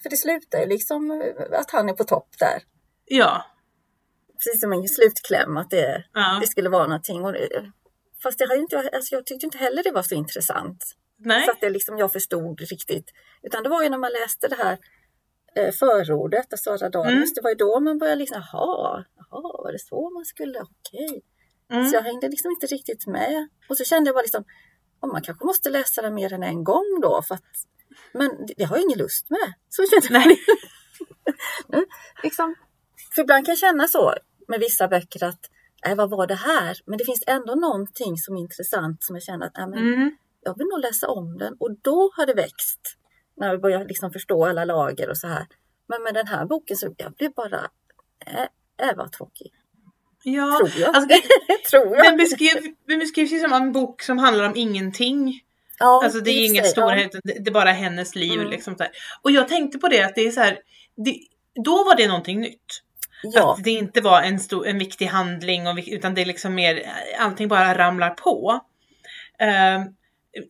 [0.03, 2.63] för det slutar ju liksom att han är på topp där.
[3.05, 3.45] Ja.
[4.45, 6.39] Precis som en slutkläm, att det, ja.
[6.41, 7.25] det skulle vara någonting.
[7.25, 7.35] Och
[8.23, 10.85] fast det har inte, jag- alltså jag tyckte inte heller det var så intressant.
[11.19, 11.45] Nej.
[11.45, 13.11] Så att det liksom jag förstod riktigt.
[13.43, 14.79] Utan det var ju när man läste det här
[15.57, 17.13] eh, förordet av Sara Danius.
[17.15, 17.29] Mm.
[17.35, 20.61] Det var ju då man började liksom, jaha, jaha, var det så man skulle?
[20.61, 21.23] Okej.
[21.73, 21.89] Mm.
[21.89, 23.49] Så jag hängde liksom inte riktigt med.
[23.69, 24.45] Och så kände jag bara liksom,
[25.01, 27.23] oh, man kanske måste läsa den mer än en gång då.
[27.23, 27.43] För att,
[28.13, 29.53] men det, det har jag ingen lust med.
[29.69, 30.27] Så kände jag.
[30.27, 30.39] Nej.
[31.69, 31.87] Nu,
[32.23, 32.55] liksom,
[33.15, 34.15] för ibland kan jag känna så
[34.49, 35.41] med vissa böcker att,
[35.87, 36.79] nej vad var det här?
[36.87, 40.17] Men det finns ändå någonting som är intressant som jag känner att, nej, men Mm.
[40.41, 41.57] jag vill nog läsa om den.
[41.61, 42.81] Och då har det växt.
[43.37, 45.47] När jag börjar liksom förstå alla lager och så här.
[45.87, 47.71] Men med den här boken så jag blev bara,
[48.27, 49.53] äh, äh vad tråkig.
[50.25, 50.59] Ja.
[50.59, 50.97] Tror jag.
[50.97, 51.19] Alltså,
[51.71, 52.07] Tror jag.
[52.07, 55.41] Den, beskrev, den beskrivs ju som en bok som handlar om ingenting.
[55.79, 58.33] ja, Alltså det är och för ingen sig, storhet, det, det är bara hennes liv.
[58.33, 58.51] Mm.
[58.51, 58.93] Liksom, så här.
[59.23, 60.59] Och jag tänkte på det att det är så här,
[60.97, 61.19] det,
[61.65, 62.83] då var det någonting nytt.
[63.23, 66.27] Ja, ja, Att det inte var en, stor, en viktig handling och, utan det är
[66.27, 68.61] liksom mer, allting bara ramlar på.
[69.43, 69.87] Uh,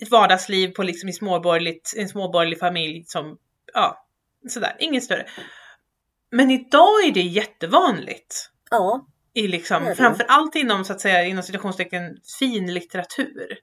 [0.02, 3.38] ett vardagsliv på liksom i småborgerligt, en småborgerlig familj som,
[3.74, 4.06] ja,
[4.48, 5.26] sådär, inget större.
[6.30, 8.50] Men idag är det jättevanligt.
[8.70, 9.94] ja, I liksom, det.
[9.94, 13.58] framförallt inom så att säga inom citationstecken fin litteratur.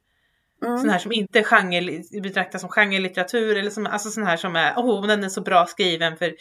[0.65, 4.55] mm, Sån här som inte genre, betraktas som genrelitteratur eller som, alltså sån här som
[4.55, 6.33] är, åh oh, den är så bra skriven för eh,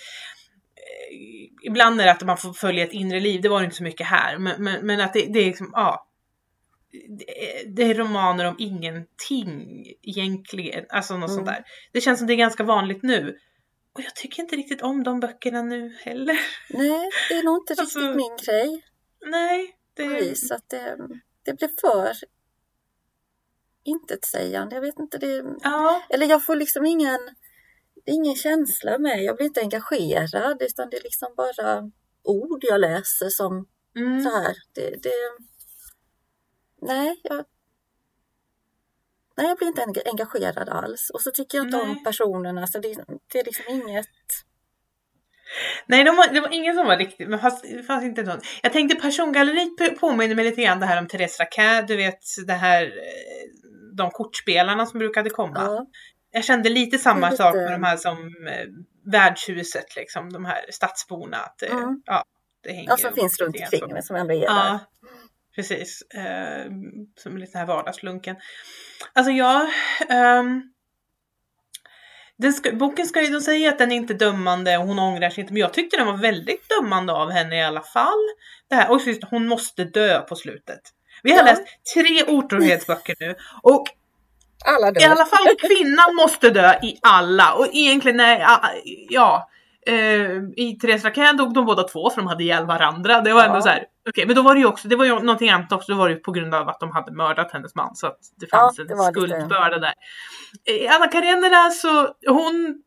[1.63, 3.83] ibland är det att man får följa ett inre liv, det var det inte så
[3.83, 6.07] mycket här, men, men, men att det, det är liksom, ja.
[7.67, 11.55] Det är, romaner om ingenting egentligen, alltså något sånt Mm.
[11.55, 11.65] där.
[11.93, 13.37] Det känns som det är ganska vanligt nu.
[13.95, 16.41] Och jag tycker inte riktigt om de böckerna nu heller.
[16.69, 18.83] nej, det är nog inte Alltså, riktigt min grej.
[19.27, 19.77] Nej.
[19.95, 20.99] Det, vis att det,
[21.43, 22.13] det blev för
[23.85, 24.75] intetsägande.
[24.77, 26.03] Jag vet inte, det, ja.
[26.11, 27.21] eller jag får liksom ingen,
[28.07, 29.23] ingen känsla med.
[29.25, 31.91] Jag blir inte engagerad utan det är liksom bara
[32.23, 34.23] ord jag läser som Mm.
[34.23, 34.57] så här.
[34.73, 35.11] Det, det,
[36.83, 37.45] nej, jag,
[39.37, 41.11] nej, jag blir inte enga- engagerad alls.
[41.11, 41.91] Och så tycker jag inte Nej.
[41.91, 42.67] om personerna.
[42.67, 44.07] Så det, det är liksom inget...
[45.87, 48.41] Nej, de var, det var ingen som var riktigt, men fast, det fanns inte någon.
[48.63, 52.19] Jag tänkte persongalleriet på- påminner mig lite grann det här om Therese Raquin, du vet
[52.47, 52.89] det här, eh,
[53.97, 55.55] de kortspelarna som brukade komma.
[55.57, 55.87] Ja,
[56.33, 58.67] Jag kände lite samma Lite- sak med de här som eh,
[59.13, 61.37] värdshuset, liksom, de här stadsborna.
[61.37, 62.03] Att, eh, Mm.
[62.07, 62.25] ja,
[62.65, 64.47] det hänger ja, som finns runt omkring men som ändå är där.
[64.47, 64.79] Ja,
[65.55, 66.03] precis.
[66.15, 66.67] Eh,
[67.17, 68.37] som lite här vardagslunken.
[69.13, 69.61] Alltså jag...
[70.09, 70.73] ehm, den
[72.53, 75.41] ska, boken ska ju, de säger att den är inte dömande och hon ångrar sig
[75.41, 78.29] inte, men jag tyckte den var väldigt dömande av henne i alla fall.
[78.71, 80.81] Det här, och just, hon måste dö på slutet.
[81.23, 81.45] Vi har Ja.
[81.45, 81.63] läst
[81.95, 83.87] tre otrohetsböcker nu och
[84.65, 85.09] Alla i dör.
[85.11, 88.47] alla fall kvinnan måste dö i alla och egentligen nej,
[89.11, 89.49] ja
[89.87, 93.21] eh, i Therese Raquin dog de båda två för de hade ihjäl varandra.
[93.21, 93.63] Det var ändå Ja.
[93.63, 93.85] så här.
[94.09, 96.09] okej men då var det ju också, det var ju någonting annat också, då var
[96.09, 98.79] det ju på grund av att de hade mördat hennes man så att det fanns
[98.79, 99.93] Ja, det en skuldbörda där.
[100.67, 102.83] I Anna Karenina så, hon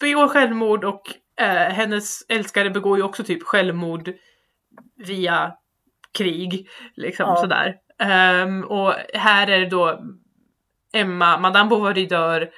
[0.00, 1.02] begår självmord och
[1.40, 4.10] eh, hennes älskare begår ju också typ självmord
[4.96, 5.52] via
[6.18, 7.36] krig, liksom Ja.
[7.36, 7.76] sådär.
[7.98, 10.00] Ehm, och här är det då
[10.92, 12.50] Emma, Madame Bovary dör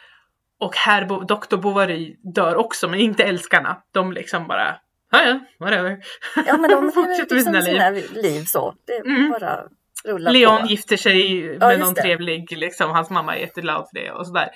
[0.62, 1.56] och herr Bo- Dr.
[1.56, 3.82] Bovary dör också men inte älskarna.
[3.92, 4.76] De liksom bara,
[5.10, 5.98] ja ja, whatever.
[6.46, 8.02] Ja men de Fortsätter med liksom sina liv.
[8.08, 8.74] sina liv så.
[8.86, 9.30] Det Mm.
[9.30, 9.60] bara
[10.04, 10.66] rullar Leon på.
[10.66, 12.02] gifter sig Ja, med just någon det.
[12.02, 14.48] trevlig, liksom, hans mamma är jätteglad för det och sådär.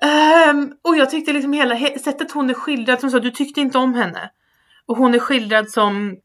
[0.00, 3.60] Ehm, och jag tyckte liksom hela he- sättet hon är skildrad som så, du tyckte
[3.60, 4.30] inte om henne.
[4.86, 6.16] Och hon är skildrad som,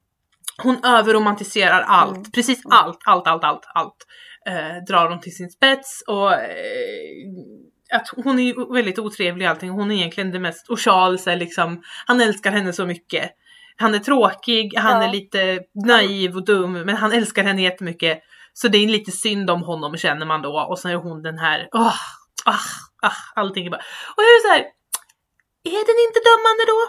[0.64, 2.32] hon överromantiserar allt, Mm.
[2.32, 4.06] precis allt, allt, allt, allt, allt.
[4.48, 6.40] Eh, drar hon till sin spets och eh,
[7.94, 11.36] att hon är väldigt otrevlig och allting, hon är egentligen det mest, och Charles är
[11.36, 13.32] liksom, han älskar henne så mycket.
[13.78, 15.08] Han är tråkig, han Ja.
[15.08, 18.20] är lite naiv och dum, men han älskar henne jättemycket.
[18.54, 21.38] Så det är lite synd om honom känner man då och så är hon den
[21.38, 21.96] här, åh,
[22.46, 22.60] ah,
[23.08, 23.82] ah, allting är bara.
[24.16, 24.60] Och jag är så här,
[25.64, 26.80] är den inte dömande då?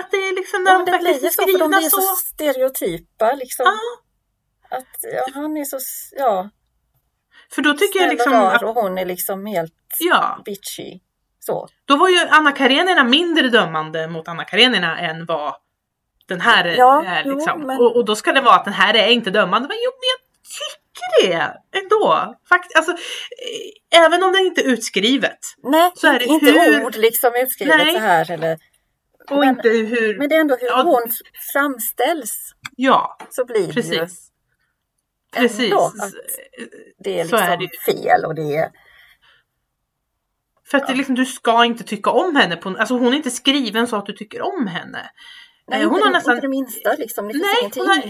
[0.00, 2.00] Att det är liksom när Ja, de faktiskt är så för de skrivna blir så
[2.00, 2.16] så.
[2.16, 3.64] stereotypa liksom.
[3.66, 4.78] Ja.
[4.78, 5.78] Att ja, han är så,
[6.16, 6.50] ja,
[7.54, 11.00] För då tycker jag liksom rar och hon är liksom helt ja, bitchy.
[11.40, 11.68] Så.
[11.84, 15.54] då var ju Anna Karenina mindre dömande mot Anna Karenina än vad
[16.28, 17.60] den här är- Ja, är jo, liksom.
[17.66, 19.68] men- och, och då ska det vara att den här är inte dömande.
[19.68, 20.20] Men jo, men jag
[21.24, 22.34] tycker det ändå.
[22.48, 25.38] Fakt, alltså, eh, även om det inte är utskrivet.
[25.62, 27.94] Nej, Så är det inte hur- ord liksom utskrivet Nej.
[27.94, 28.58] så här eller.
[29.30, 30.82] Och Men- inte hur, Men det är ändå hur Ja.
[30.82, 31.02] hon
[31.52, 34.06] framställs ja, så blir det ju.
[35.36, 35.64] Precis.
[35.72, 36.12] Ändå att
[36.98, 38.70] Det är liksom är det fel och det är.
[40.70, 42.56] För att det liksom, du ska inte tycka om henne.
[42.56, 45.10] På, alltså hon är inte skriven så att du tycker om henne.
[45.68, 47.28] Nej, Eh, hon inte, har nästan- inte det minsta liksom.
[47.28, 47.82] Det Nej, ingenting.
[47.82, 48.02] hon har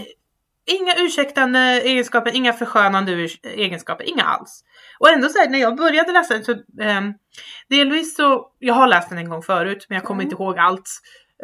[0.65, 4.63] inga ursäktande egenskaper, inga förskönande egenskaper, inga alls.
[4.99, 7.13] Och ändå så här, när jag började läsa den så ehm,
[7.69, 10.31] delvis så, jag har läst den en gång förut men jag kommer Mm.
[10.31, 10.89] inte ihåg allt.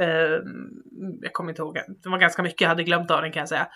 [0.01, 3.39] Ehm, jag kommer inte ihåg, det var ganska mycket jag hade glömt av den kan
[3.39, 3.67] jag säga.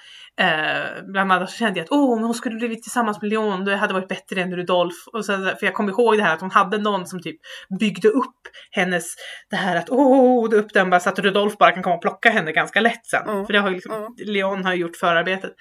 [0.41, 3.65] Uh, bland annat så kände jag att åh, men hon skulle blivit tillsammans med Leon,
[3.65, 4.93] det hade varit bättre än Rudolf.
[5.13, 7.39] Och så, för jag kommer ihåg det här att hon hade någon som typ
[7.79, 9.15] byggde upp hennes,
[9.49, 12.01] det här att åh, det upp den bara så att Rudolf bara kan komma och
[12.01, 13.29] plocka henne ganska lätt sen.
[13.29, 13.45] Mm.
[13.45, 14.13] För det har ju liksom, Mm.
[14.25, 15.51] Leon har gjort förarbetet.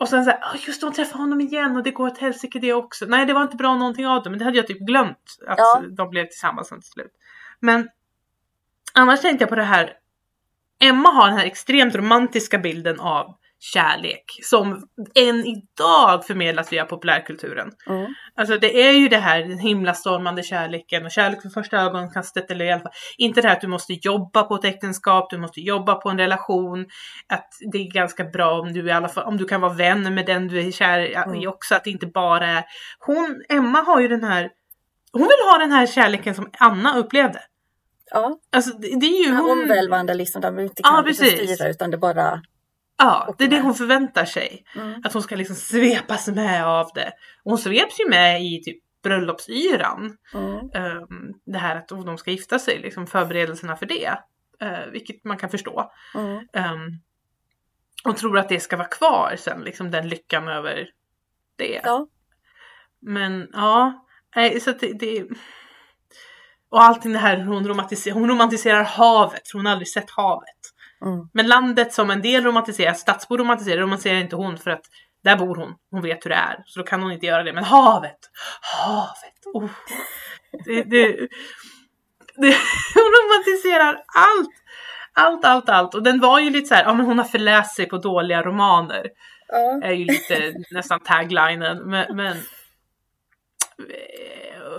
[0.00, 2.58] Och sen såhär, oh, just det, hon träffar honom igen och det går åt helsike
[2.58, 3.06] det också.
[3.08, 5.16] Nej, det var inte bra någonting av det, men det hade jag typ glömt
[5.48, 5.82] att Ja.
[5.96, 7.12] de blev tillsammans sen till slut.
[7.60, 7.88] Men
[8.94, 9.92] annars tänkte jag på det här,
[10.82, 17.72] Emma har den här extremt romantiska bilden av kärlek som än idag förmedlas via populärkulturen.
[17.86, 18.14] Mm.
[18.34, 22.64] Alltså det är ju det här den himlastormande kärleken och kärlek för första ögonkastet eller
[22.64, 25.60] i alla fall inte det här att du måste jobba på ett äktenskap, du måste
[25.60, 26.86] jobba på en relation.
[27.28, 30.14] Att det är ganska bra om du i alla fall, om du kan vara vän
[30.14, 31.48] med den du är kär i Mm.
[31.48, 32.64] också, att det inte bara är
[32.98, 34.50] hon, Emma har ju den här
[35.12, 37.40] hon vill ha den här kärleken som Anna upplevde.
[38.10, 39.50] Ja, Alltså det, det är ju hon.
[39.50, 41.54] omvälvande liksom där man inte Ja, kan liksom precis.
[41.54, 42.42] styra utan det bara.
[42.98, 44.64] Ja, det är det hon förväntar sig.
[44.76, 45.02] Mm.
[45.04, 47.12] Att hon ska liksom svepas med av det.
[47.44, 50.16] Och hon sveps ju med i typ bröllopsyran.
[50.34, 50.56] Mm.
[50.74, 54.18] Ehm, det här att de ska gifta sig, liksom förberedelserna för det.
[54.60, 55.92] Eh, vilket man kan förstå.
[56.14, 56.36] Mm.
[56.52, 57.00] Ehm,
[58.04, 60.88] och tror att det ska vara kvar sen, liksom den lyckan över
[61.56, 61.80] det.
[61.84, 62.06] Ja,
[63.00, 65.26] Men ja, nej, så att det, det...
[66.70, 70.58] Och allting det här hon romantiserar, hon romantiserar havet, för hon har aldrig sett havet.
[71.04, 71.28] mm.
[71.32, 74.84] Men landet som en del romantiserar, stadsbor romantiserar, romantiserar inte hon för att
[75.24, 76.62] där bor hon, hon vet hur det är.
[76.66, 77.52] Så då kan hon inte göra det.
[77.52, 78.18] Men havet!
[78.60, 79.46] Havet!
[79.54, 79.70] Oh.
[80.64, 81.06] Det, det,
[82.36, 82.56] det,
[82.94, 84.50] hon romantiserar allt!
[85.12, 85.94] Allt, allt, allt.
[85.94, 88.42] Och den var ju lite så här, ja men hon har förläst sig på dåliga
[88.42, 89.06] romaner.
[89.48, 89.80] ja.
[89.82, 91.90] Är ju lite nästan taglinen.
[91.90, 92.36] Men, men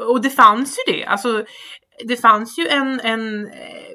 [0.10, 1.06] och det fanns ju det.
[1.06, 1.46] Alltså
[2.08, 3.92] det fanns ju en, en eh,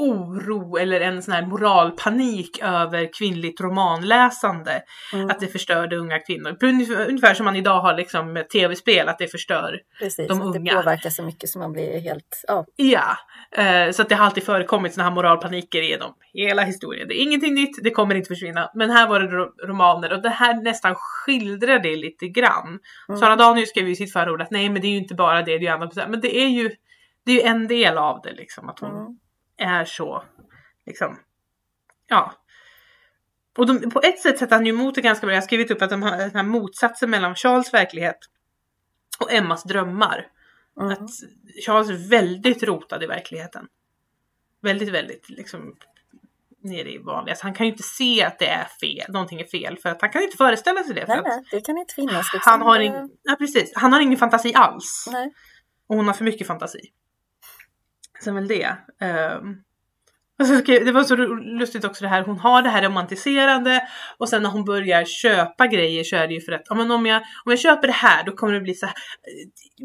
[0.00, 4.82] oro eller en sån här moralpanik över kvinnligt romanläsande.
[5.12, 5.30] Mm.
[5.30, 6.56] Att det förstörde unga kvinnor.
[7.08, 9.80] Ungefär, som man idag har liksom med tv-spel, att det förstör.
[9.98, 10.58] Precis, de unga.
[10.72, 12.64] det påverkar så mycket som man blir helt, ja.
[12.76, 13.16] Ja,
[13.64, 17.08] eh, så att det har alltid förekommit såna här moralpaniker genom hela historien.
[17.08, 18.70] Det är ingenting nytt, det kommer inte försvinna.
[18.74, 22.78] Men här var det ro- romaner och det här nästan skildrar det lite grann.
[23.08, 23.20] Mm.
[23.20, 25.38] Sara Danius skrev ju i sitt förord att nej men det är ju inte bara
[25.38, 25.94] det, det är ju annat.
[25.96, 26.70] Men det är ju,
[27.26, 28.68] det är ju en del av det liksom.
[28.68, 29.06] Att hon Mm.
[29.60, 30.24] Är så,
[30.86, 31.18] liksom,
[32.06, 32.32] ja.
[33.58, 35.34] Och de, på ett sätt sätter han ju emot det ganska bra.
[35.34, 38.18] Jag har skrivit upp att de har den här motsatsen mellan Charles verklighet
[39.20, 40.26] och Emmas drömmar.
[40.80, 40.92] Mm.
[40.92, 41.10] Att
[41.66, 43.66] Charles är väldigt rotad i verkligheten.
[44.62, 45.76] Väldigt, väldigt liksom
[46.62, 47.36] nere i vanliga.
[47.36, 50.00] Så han kan ju inte se att det är fel, någonting är fel för att
[50.00, 51.06] han kan inte föreställa sig det.
[51.06, 52.32] För Nej, nej, det kan inte finnas.
[52.34, 52.52] Liksom.
[52.52, 53.72] han, har in, ja, precis.
[53.74, 55.08] han har ingen fantasi alls.
[55.12, 55.32] Nej.
[55.86, 56.80] Och hon har för mycket fantasi.
[58.24, 58.76] Sen väl det.
[59.00, 59.56] Ehm,
[60.66, 64.50] det var så lustigt också det här, hon har det här romantiserande och sen när
[64.50, 67.52] hon börjar köpa grejer så är det ju för att ja, men om, jag, om
[67.52, 68.94] jag köper det här då kommer det bli så här.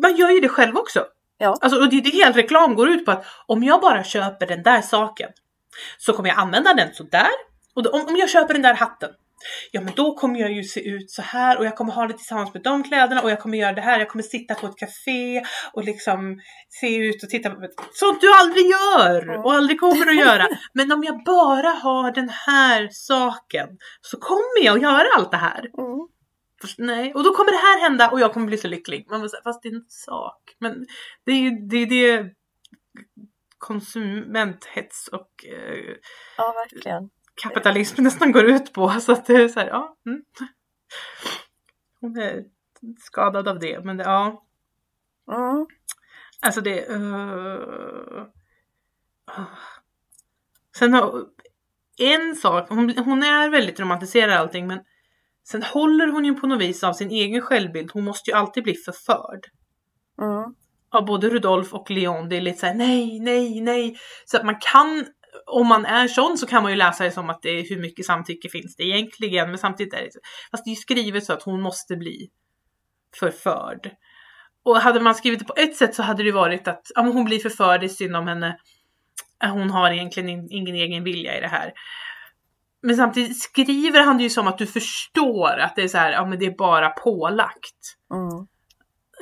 [0.02, 1.06] Man gör ju det själv också.
[1.38, 1.58] Ja.
[1.62, 4.64] Alltså, och det det hela reklam går ut på att om jag bara köper den
[4.64, 5.30] där saken
[5.98, 7.32] så kommer jag använda den så där.
[7.76, 9.10] Och då, om, om jag köper den där hatten
[9.72, 12.14] ja men då kommer jag ju se ut så här och jag kommer ha det
[12.14, 14.00] tillsammans med de kläderna och jag kommer göra det här.
[14.00, 15.44] Jag kommer sitta på ett café
[15.74, 20.16] och liksom se ut och titta på sånt du aldrig gör och aldrig kommer att
[20.16, 20.48] göra.
[20.74, 23.68] Men om jag bara har den här saken
[24.02, 25.60] så kommer jag att göra allt det här.
[25.60, 26.08] Mm.
[26.62, 29.08] Fast, nej, och då kommer det här hända och jag kommer bli så lycklig.
[29.10, 30.56] Man säga, fast det är en sak.
[30.60, 30.86] Men
[31.26, 32.32] det är ju det, är det
[33.58, 35.96] konsumenthets och eh,
[36.38, 37.10] ja, verkligen
[37.42, 38.90] kapitalism nästan går ut på.
[38.90, 39.98] Så att det är så här, ja.
[40.06, 40.22] Mm.
[42.00, 42.44] Hon är
[43.00, 44.44] skadad av det, men det, ja.
[45.32, 45.66] Mm.
[46.42, 46.90] Alltså det...
[46.90, 48.26] Uh,
[50.78, 51.26] Sen har...
[51.98, 54.80] En sak, hon, hon är väldigt romantiserad allting men
[55.48, 57.92] sen håller hon ju på något vis av sin egen självbild.
[57.94, 59.46] Hon måste ju alltid bli förförd.
[60.22, 60.56] Mm.
[60.90, 62.30] Av både Rudolf och Leon.
[62.30, 63.98] Det är lite såhär nej, nej, nej.
[64.26, 65.06] Så att man kan
[65.46, 67.80] om man är sån så kan man ju läsa det som att det är hur
[67.82, 69.50] mycket samtycke finns det egentligen.
[69.50, 70.10] Men samtidigt är det
[70.52, 72.30] fast det är ju skrivet så att hon måste bli
[73.20, 73.92] förförd.
[74.64, 77.26] Och hade man skrivit det på ett sätt så hade det varit att ja, hon
[77.26, 78.58] blir förförd, det är synd om henne.
[79.44, 81.74] Hon har egentligen ingen egen vilja i det här.
[82.82, 86.12] Men samtidigt skriver han det ju som att du förstår att det är så här,
[86.12, 87.98] ja men det är bara pålagt.
[88.14, 88.48] Mm.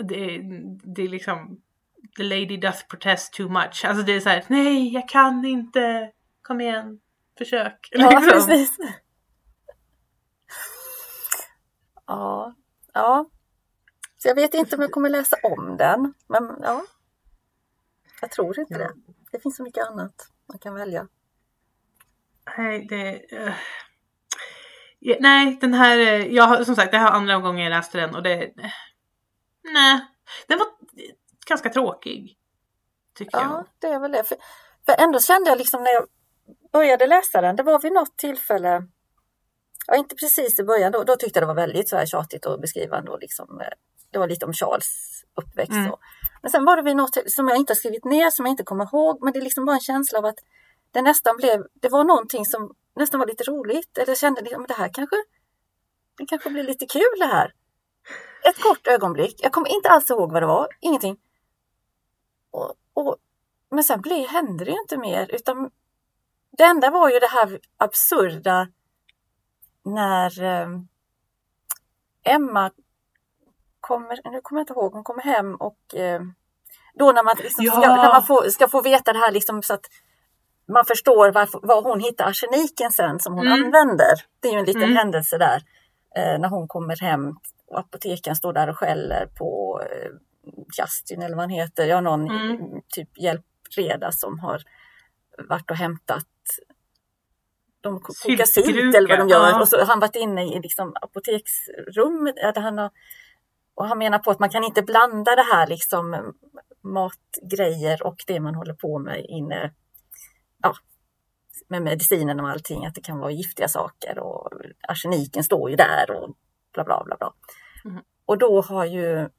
[0.09, 0.39] Det,
[0.95, 1.61] det är liksom
[2.17, 3.85] the lady doth protest too much.
[3.85, 6.99] Alltså det är så här, nej jag kan inte, kom igen,
[7.37, 7.89] försök.
[7.91, 8.47] Ja, liksom.
[8.47, 8.77] precis.
[12.07, 12.55] Ja,
[12.93, 13.29] ja.
[14.17, 16.83] Så jag vet inte om jag kommer läsa om den, men ja.
[18.21, 18.79] Jag tror inte Ja.
[18.79, 18.93] det.
[19.31, 20.13] Det finns så mycket annat
[20.47, 21.07] man kan välja.
[22.57, 23.37] Nej, det...
[23.39, 23.53] Uh,
[24.99, 25.97] ja, nej, den här...
[25.99, 28.43] eh, Jag har, som sagt, det här är andra gången jag läste den och det...
[28.43, 28.71] eh,
[29.63, 29.99] nej,
[30.47, 30.67] den var
[31.47, 32.37] ganska tråkig.
[33.17, 33.65] Tycker Ja, jag.
[33.79, 34.23] det är väl det.
[34.23, 34.37] För,
[34.85, 36.07] för ändå kände jag liksom när jag
[36.71, 38.83] började läsa den, det var vid något tillfälle,
[39.87, 42.45] ja inte precis i början, då, då tyckte jag det var väldigt så här tjatigt
[42.45, 43.67] och beskrivande och liksom, eh,
[44.11, 45.71] det var lite om Charles uppväxt.
[45.71, 45.91] Mm.
[45.91, 45.99] Och,
[46.41, 48.63] men sen var det vid något som jag inte har skrivit ner, som jag inte
[48.63, 50.39] kommer ihåg, men det liksom var en känsla av att
[50.91, 54.61] det nästan blev, det var någonting som nästan var lite roligt, eller jag kände liksom,
[54.61, 55.15] men det här kanske,
[56.17, 57.53] det kanske blir lite kul det här.
[58.49, 61.17] Ett kort ögonblick, jag kommer inte alls ihåg vad det var, ingenting.
[62.53, 63.15] Och, och,
[63.71, 65.71] men sen blir, hände det ju inte mer utan
[66.57, 68.67] det enda var ju det här absurda
[69.83, 70.67] när eh,
[72.23, 72.71] Emma
[73.79, 76.21] kommer, nu kommer jag inte ihåg, hon kommer hem och eh,
[76.93, 77.95] då när man, liksom ska, Ja.
[77.95, 79.85] när man får, ska få veta det här liksom så att
[80.65, 83.63] man förstår varför, var hon hittar arseniken sen som hon Mm.
[83.63, 84.13] använder.
[84.39, 84.95] Det är ju en liten Mm.
[84.97, 85.61] händelse där
[86.15, 87.35] eh, när hon kommer hem
[87.67, 90.11] och apotekaren står där och skäller på eh,
[90.79, 92.81] Justin eller vad han heter, ja någon Mm.
[92.87, 94.61] typ hjälpreda som har
[95.49, 96.27] varit och hämtat
[97.81, 99.61] de kokar sylt eller vad de gör ja.
[99.61, 102.35] och så har han varit inne i liksom apoteksrummet.
[102.55, 102.91] Han har,
[103.75, 106.33] och han menar på att man kan inte blanda det här liksom
[106.81, 109.71] matgrejer och det man håller på med inne
[110.63, 110.73] ja,
[111.67, 114.49] med medicinen och allting, att det kan vara giftiga saker och
[114.87, 116.35] arseniken står ju där och
[116.73, 117.17] bla bla bla.
[117.17, 117.33] bla.
[117.85, 118.03] Mm.
[118.25, 119.29] Och då har ju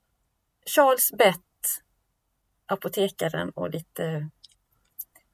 [0.66, 1.40] Charles bett
[2.66, 4.30] apotekaren och lite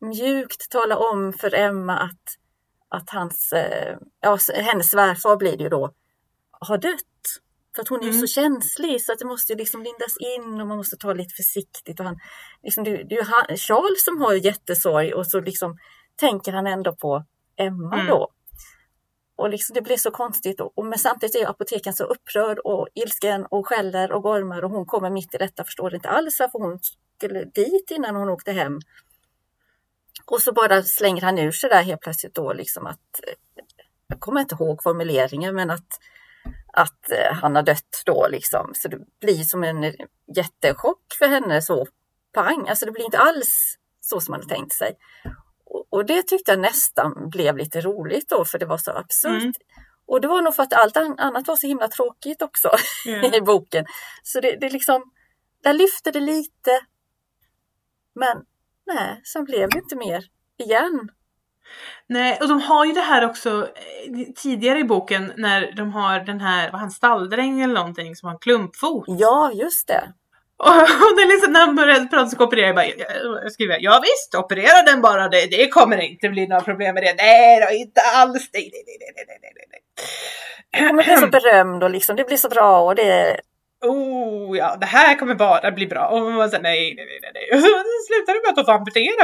[0.01, 2.37] mjukt tala om för Emma att,
[2.89, 5.93] att hans, eh, ja, hennes svärfar blir det ju då,
[6.51, 7.01] har dött.
[7.75, 8.21] För att hon är ju Mm.
[8.21, 11.35] så känslig så att det måste ju liksom lindas in och man måste ta lite
[11.35, 12.01] försiktigt.
[12.01, 12.19] Och han,
[12.63, 15.79] liksom, det, det är ju han, Charles som har jättesorg och så liksom
[16.17, 17.25] tänker han ändå på
[17.57, 18.07] Emma Mm.
[18.07, 18.31] då.
[19.41, 22.89] Och liksom, det blir så konstigt och, och men samtidigt är apoteken så upprörd och
[22.95, 26.59] ilsken och skäller och gormar och hon kommer mitt i detta förstår inte alls varför
[26.59, 26.79] hon
[27.17, 28.81] skulle dit innan hon åkte hem.
[30.27, 33.63] Och så bara slänger han ur sig där helt plötsligt då liksom att, eh,
[34.07, 35.89] jag kommer inte ihåg formuleringen men att,
[36.73, 38.73] att eh, han har dött då liksom.
[38.75, 39.95] Så det blir som en
[40.37, 41.87] jättechock för henne så
[42.33, 44.97] pang, alltså det blir inte alls så som man hade tänkt sig.
[45.91, 49.43] Och, det tyckte jag nästan blev lite roligt då för det var så absurt.
[49.43, 49.53] Mm.
[50.07, 52.71] Och det var nog för att allt an- annat var så himla tråkigt också
[53.07, 53.35] Ja.
[53.37, 53.85] i boken.
[54.23, 55.03] Så det, det liksom,
[55.63, 56.71] där lyfte det lite.
[58.15, 58.37] Men
[58.87, 60.25] nej, sen blev det inte mer
[60.59, 61.09] igen.
[62.07, 66.21] Nej, och de har ju det här också eh, tidigare i boken när de har
[66.21, 69.05] den här, vad han stalldräng eller någonting som har en klumpfot.
[69.09, 70.13] Ja, just det.
[70.67, 73.53] Och, och det är liksom när han började prata så operera jag bara, jag, jag
[73.53, 77.15] skriver ja visst operera den bara, det, det kommer inte bli några problem med det.
[77.19, 78.51] Nej då, inte alls.
[78.53, 79.81] Nej, nej, nej, nej, nej, nej, nej.
[80.71, 83.41] Jag kommer bli så berömd och liksom, det blir så bra och det...
[83.83, 86.07] Oh ja, det här kommer bara bli bra.
[86.09, 87.51] Och man säger nej, nej, nej, nej.
[87.53, 87.69] Och så
[88.09, 89.23] slutar det med att de amputera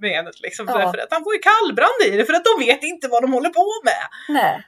[0.00, 0.66] benet liksom.
[0.68, 0.92] Ja.
[0.92, 3.32] För att han får ju kallbrand i det för att de vet inte vad de
[3.32, 4.04] håller på med.
[4.28, 4.64] Nej,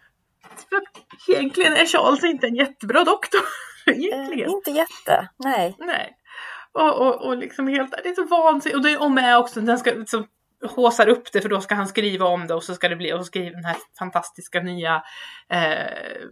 [0.69, 3.41] För att egentligen är Charles inte en jättebra doktor.
[3.93, 4.51] eh, Egentligen.
[4.51, 5.29] inte jätte.
[5.45, 5.75] Nej.
[5.79, 6.17] Nej.
[6.73, 8.77] Och, och, och liksom helt, det är så vansinnigt.
[8.77, 10.27] Och det är och med också, den ska liksom
[10.71, 13.13] håsar upp det för då ska han skriva om det och så ska det bli,
[13.13, 15.03] och så skriver den här fantastiska nya
[15.53, 16.27] eh,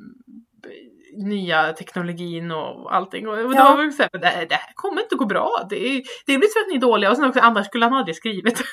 [1.17, 3.29] nya teknologin och allting.
[3.29, 3.65] Och, och Ja.
[3.71, 5.67] då var vi så här, det, här- kommer inte gå bra.
[5.71, 7.95] Det, är, det blir så att ni är dåliga och sen också annars skulle han
[7.95, 8.63] aldrig skrivit.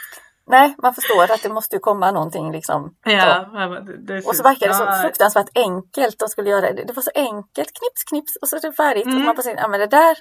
[0.47, 2.95] Nej, man förstår att det måste ju komma någonting liksom.
[3.05, 6.83] ja, det, det Och så verkar det så ja, fruktansvärt enkelt de skulle göra det.
[6.83, 9.05] Det var så enkelt, knips, knips och så är det färdigt.
[9.05, 9.17] Mm.
[9.17, 10.17] Och man bara säger, ja men det där,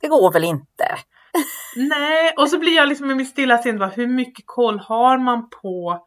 [0.00, 0.96] det går väl inte.
[1.76, 5.50] Nej, och så blir jag liksom i mitt stilla sinne hur mycket koll har man
[5.50, 6.06] på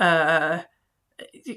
[0.00, 0.56] eh,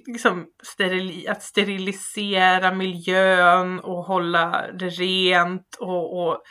[0.08, 6.42] liksom sterili att sterilisera miljön och hålla det rent och, och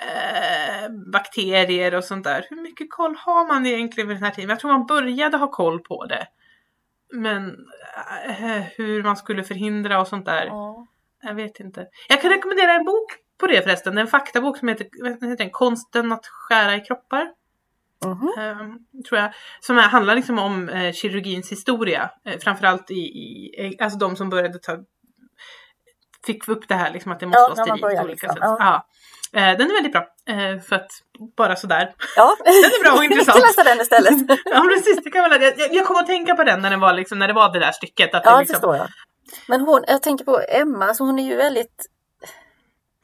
[0.00, 2.46] eh, bakterier och sånt där.
[2.50, 4.50] Hur mycket koll har man egentligen vid den här tiden?
[4.50, 6.26] Jag tror man började ha koll på det.
[7.12, 7.66] Men
[8.28, 10.46] eh, hur man skulle förhindra och sånt där.
[10.46, 10.86] Ja.
[11.22, 11.86] Jag vet inte.
[12.08, 13.98] Jag kan rekommendera en bok på det förresten.
[13.98, 15.50] En faktabok som heter, heter den?
[15.50, 17.32] Konsten att skära i kroppar.
[18.04, 18.32] Mhm.
[18.38, 18.78] ehm,
[19.08, 19.32] tror jag.
[19.60, 22.10] Som är, handlar liksom om eh, kirurgins historia.
[22.24, 24.78] Eh, framförallt i, i, alltså de som började ta
[26.26, 28.38] fick upp det här liksom att det måste Ja, vara sterilt på olika sätt.
[28.40, 28.86] Ja.
[29.32, 30.06] Eh, den är väldigt bra.
[30.28, 30.90] Eh, för att
[31.36, 31.94] bara sådär.
[32.16, 33.38] Ja, Den är bra och intressant.
[33.38, 34.38] kan läsa den istället.
[34.44, 36.92] Ja precis, det kan väl, jag, jag kom att tänka på den när, den var
[36.92, 38.14] liksom, när det var det där stycket.
[38.14, 38.88] Att Ja, det liksom, förstår jag.
[39.48, 41.86] Men hon, jag tänker på Emma, alltså hon är ju väldigt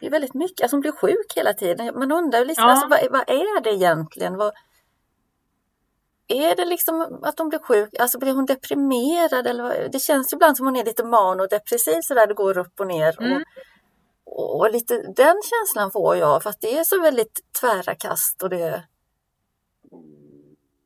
[0.00, 1.98] det är väldigt mycket, alltså hon blir sjuk hela tiden.
[1.98, 2.70] Man undrar liksom, Ja.
[2.70, 4.36] alltså, vad, vad är det egentligen?
[4.36, 4.52] Vad,
[6.28, 7.88] är det liksom att hon blir sjuk?
[7.98, 9.46] Alltså blir hon deprimerad?
[9.46, 9.92] Eller vad?
[9.92, 13.20] Det känns ju ibland som hon är lite manodepressiv sådär, det går upp och ner.
[13.22, 13.32] Mm.
[13.32, 13.42] Och,
[14.26, 18.50] och lite den känslan får jag för att det är så väldigt tvära kast och
[18.50, 18.84] det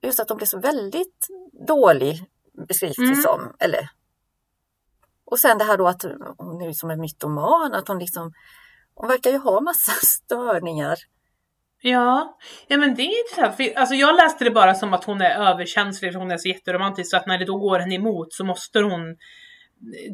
[0.02, 1.26] just att de blir så väldigt
[1.66, 2.24] dålig
[2.68, 3.22] beskrivs det Mm.
[3.22, 3.56] som.
[3.58, 3.88] Eller,
[5.24, 6.02] och sen det här då att
[6.38, 8.32] hon är som en mytoman, att hon liksom
[8.94, 10.96] hon verkar ju ha massa störningar.
[11.82, 12.38] Ja,
[12.68, 13.56] ja men det är intressant.
[13.56, 16.48] För, alltså jag läste det bara som att hon är överkänslig för hon är så
[16.48, 19.16] jätteromantisk så att när det då går henne emot så måste hon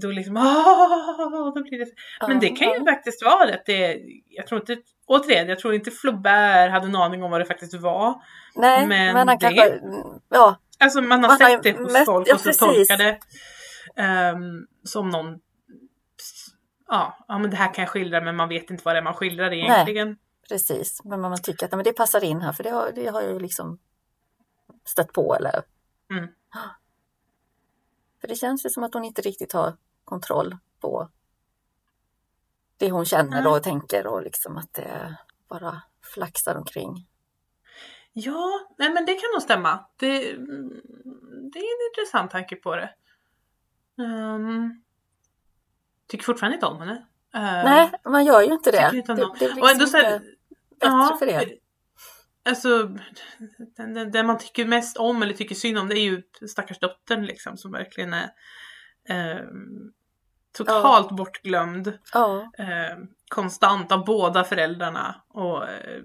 [0.02, 1.90] då liksom ah, då blir det...
[2.28, 4.00] Men det kan ju faktiskt vara att det.
[4.28, 7.74] Jag tror inte, återigen, jag tror inte Flaubert hade en aning om vad det faktiskt
[7.74, 8.22] var.
[8.54, 9.80] Nej, men men, han det- kanske,
[10.28, 12.88] ja, Alltså man har Man har sett det hos mött- folk ja, och så precis.
[12.88, 13.18] tolkar det
[14.02, 15.38] ehm, som någon
[16.88, 19.02] Ja, ja, men det här kan jag skildra men man vet inte vad det är
[19.02, 20.16] man skildrar egentligen.
[20.48, 21.00] precis.
[21.04, 23.22] Men man tycker att ja, men det passar in här för det har, det har
[23.22, 23.78] jag ju liksom
[24.84, 25.62] stött på eller.
[26.10, 26.28] Mm.
[28.26, 31.08] För det känns ju som att hon inte riktigt har kontroll på
[32.76, 33.52] det hon känner Nej.
[33.52, 35.16] och tänker och liksom att det
[35.48, 35.82] bara
[36.14, 37.06] flaxar omkring.
[38.12, 39.86] Ja, nej men det kan nog stämma.
[39.96, 40.68] Det, mm,
[41.52, 42.90] det är en intressant tanke på det.
[43.96, 44.82] Um,
[46.06, 47.06] tycker fortfarande inte om henne.
[47.34, 48.90] Ehm, Nej, man gör ju inte det.
[48.94, 50.22] inte det, det är liksom Och ändå så här,
[50.80, 51.58] bättre för det.
[52.46, 52.90] Alltså,
[53.76, 56.78] den, den, den man tycker mest om eller tycker synd om det är ju stackars
[56.78, 58.30] dottern liksom som verkligen är
[59.08, 59.92] ehm,
[60.52, 61.98] totalt bortglömd.
[62.12, 66.02] Ja, eh, konstant av båda föräldrarna och, eh,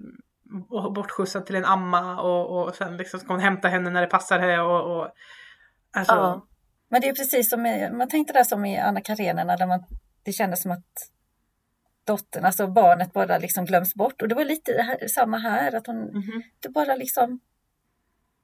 [0.68, 4.06] och bortskjutsad till en amma och, och sen liksom ska hon hämta henne när det
[4.06, 5.08] passar henne och, och
[5.96, 6.46] alltså, ja.
[6.88, 9.84] Men det är precis som i, man tänkte där som i Anna Karenina där man,
[10.22, 11.10] det kändes som att
[12.04, 14.22] dottern, alltså barnet bara liksom glöms bort.
[14.22, 16.42] Och det var lite här, samma här, att hon, mhm.
[16.60, 17.40] det bara liksom,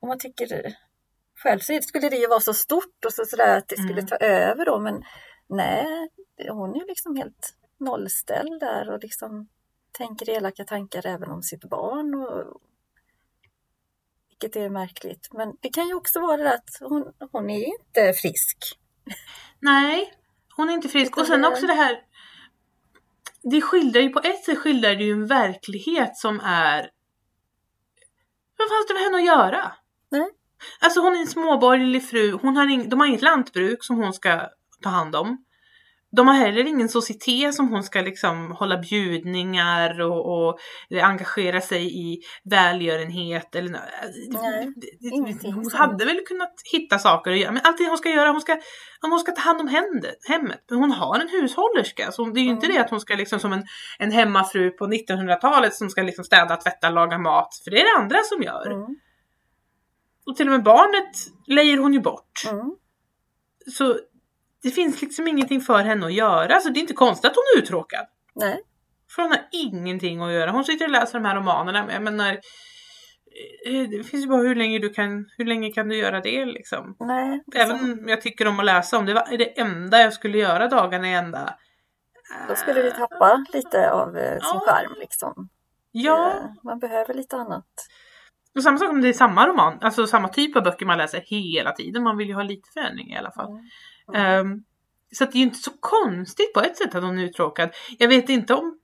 [0.00, 0.76] om man tycker
[1.36, 4.06] själv så skulle det ju vara så stort och så sådär att det skulle Mm.
[4.06, 5.04] ta över då, men
[5.48, 6.08] nej,
[6.50, 9.48] hon är ju liksom helt nollställd där och liksom
[9.92, 12.14] tänker elaka tankar även om sitt barn.
[12.14, 12.60] Och,
[14.28, 15.28] vilket är märkligt.
[15.32, 18.78] Men det kan ju också vara det att hon, hon är inte frisk.
[19.60, 20.12] Nej,
[20.56, 21.18] hon är inte frisk.
[21.18, 22.02] Och sen också det här.
[23.42, 26.90] Det skildrar ju på ett sätt skildrar det ju en verklighet som är.
[28.58, 29.72] Vad fanns det för henne att göra?
[30.10, 30.30] Nej.
[30.80, 32.32] Alltså hon är en småborgerlig fru.
[32.32, 34.48] Hon har ing, de har inget lantbruk som hon ska
[34.82, 35.44] ta hand om.
[36.10, 40.58] De har heller ingen societet som hon ska liksom hålla bjudningar och, och
[40.90, 44.74] engagera sig i välgörenhet eller Nej,
[45.12, 48.28] ingenting Hon hade väl kunnat hitta saker att göra, men allt det hon ska göra,
[48.30, 48.60] hon ska,
[49.00, 50.64] hon ska ta hand om hemmet, hemmet.
[50.70, 52.76] Men hon har en hushållerska, så det är ju inte Mm.
[52.76, 53.64] det att hon ska liksom som en,
[53.98, 58.02] en hemmafru på 1900-talet som ska liksom städa, tvätta, laga mat, för det är det
[58.02, 58.70] andra som gör.
[58.70, 58.96] Mm.
[60.26, 61.10] Och till och med barnet
[61.46, 62.44] lejer hon ju bort.
[62.50, 62.76] Mm.
[63.72, 63.98] Så
[64.62, 67.44] det finns liksom ingenting för henne att göra, så det är inte konstigt att hon
[67.58, 68.06] är uttråkad.
[68.34, 68.60] Nej,
[69.14, 70.50] För hon har ingenting att göra.
[70.50, 72.32] Hon sitter och läser de här romanerna, jag menar,
[73.66, 76.44] eh, det finns ju bara hur länge du kan, hur länge kan du göra det
[76.44, 76.96] liksom?
[77.00, 77.44] nej.
[77.54, 80.68] Även om jag tycker om att läsa om det, var det enda jag skulle göra
[80.68, 81.54] dagarna i ända.
[82.48, 84.62] Då skulle vi tappa lite av eh, sin Ja.
[84.66, 85.48] charm liksom.
[85.92, 87.66] Ja, Eh, Man behöver lite annat.
[88.54, 91.20] och samma sak om det är samma roman, alltså samma typ av böcker man läser
[91.26, 92.02] hela tiden.
[92.02, 93.50] Man vill ju ha lite förändring i alla fall.
[93.50, 93.62] Mm.
[94.14, 94.64] Ehm,
[95.12, 97.70] så det är ju inte så konstigt på ett sätt att hon är uttråkad.
[97.98, 98.78] Jag vet inte om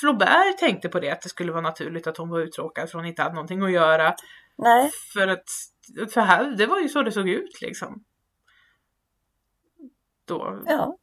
[0.00, 3.06] Flaubert tänkte på det, att det skulle vara naturligt att hon var uttråkad för hon
[3.06, 4.14] inte hade någonting att göra.
[4.58, 5.44] Nej, För att,
[6.12, 8.04] för här, det var ju så det såg ut liksom.
[10.24, 10.96] Då ja.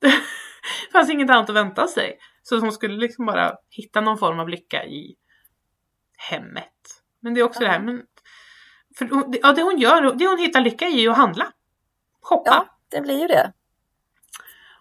[0.92, 2.18] fanns inget annat att vänta sig.
[2.42, 5.16] Så hon skulle liksom bara hitta någon form av lycka i
[6.30, 6.72] hemmet.
[7.20, 7.82] Men det är också det här, Ja.
[7.82, 8.02] men
[8.98, 11.52] för, det- ja, det hon gör, det hon hittar lycka i är att handla.
[12.20, 12.50] Shoppa.
[12.50, 13.52] ja, det blir ju det.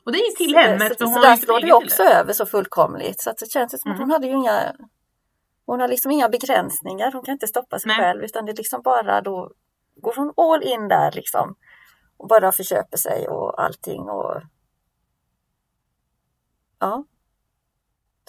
[0.06, 0.88] Och det är ju till Så- hemmet.
[0.88, 2.20] Så, så hon har där slår det också heller.
[2.20, 3.22] över så fullkomligt.
[3.22, 4.12] Så att det känns som att hon Mhm.
[4.12, 4.76] hade ju inga
[5.66, 7.97] hon har liksom inga begränsningar, hon kan inte stoppa sig Nej.
[7.97, 9.51] själv utan det är liksom bara då
[9.95, 11.56] går hon all in där liksom.
[12.18, 14.41] Och bara förköper sig och allting och
[16.80, 17.06] ja.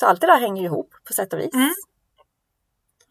[0.01, 1.55] Så allt det där hänger ihop på sätt och vis.
[1.55, 1.71] Mm.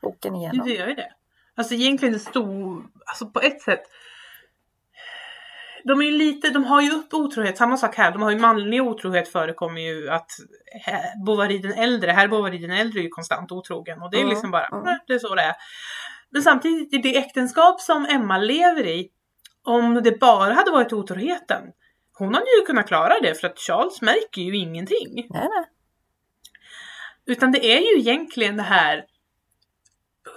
[0.02, 0.68] Boken igenom.
[0.68, 1.14] Det gör ju det.
[1.56, 3.84] Alltså egentligen en stor, alltså på ett sätt.
[5.88, 8.40] De är ju lite, de har ju upp otrohet, samma sak här, de har ju
[8.40, 10.32] manlig otrohet förekommer ju att
[10.82, 14.22] här- Bovary den äldre, här Bovary den äldre är ju konstant otrogen och det är
[14.22, 14.84] Mm, liksom bara, mm.
[14.84, 15.54] "Nej, det är så det är.
[16.30, 19.10] Men samtidigt i det äktenskap som Emma lever i,
[19.64, 21.64] om det bara hade varit otroheten,
[22.18, 25.14] hon hade ju kunnat klara det för att Charles märker ju ingenting.
[25.16, 25.66] Nej, nej.
[27.28, 29.04] Utan det är ju egentligen det här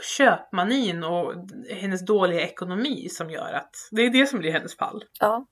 [0.02, 1.34] köpmanin och
[1.70, 5.04] hennes dåliga ekonomi som gör att det är det som blir hennes fall.
[5.20, 5.46] Ja.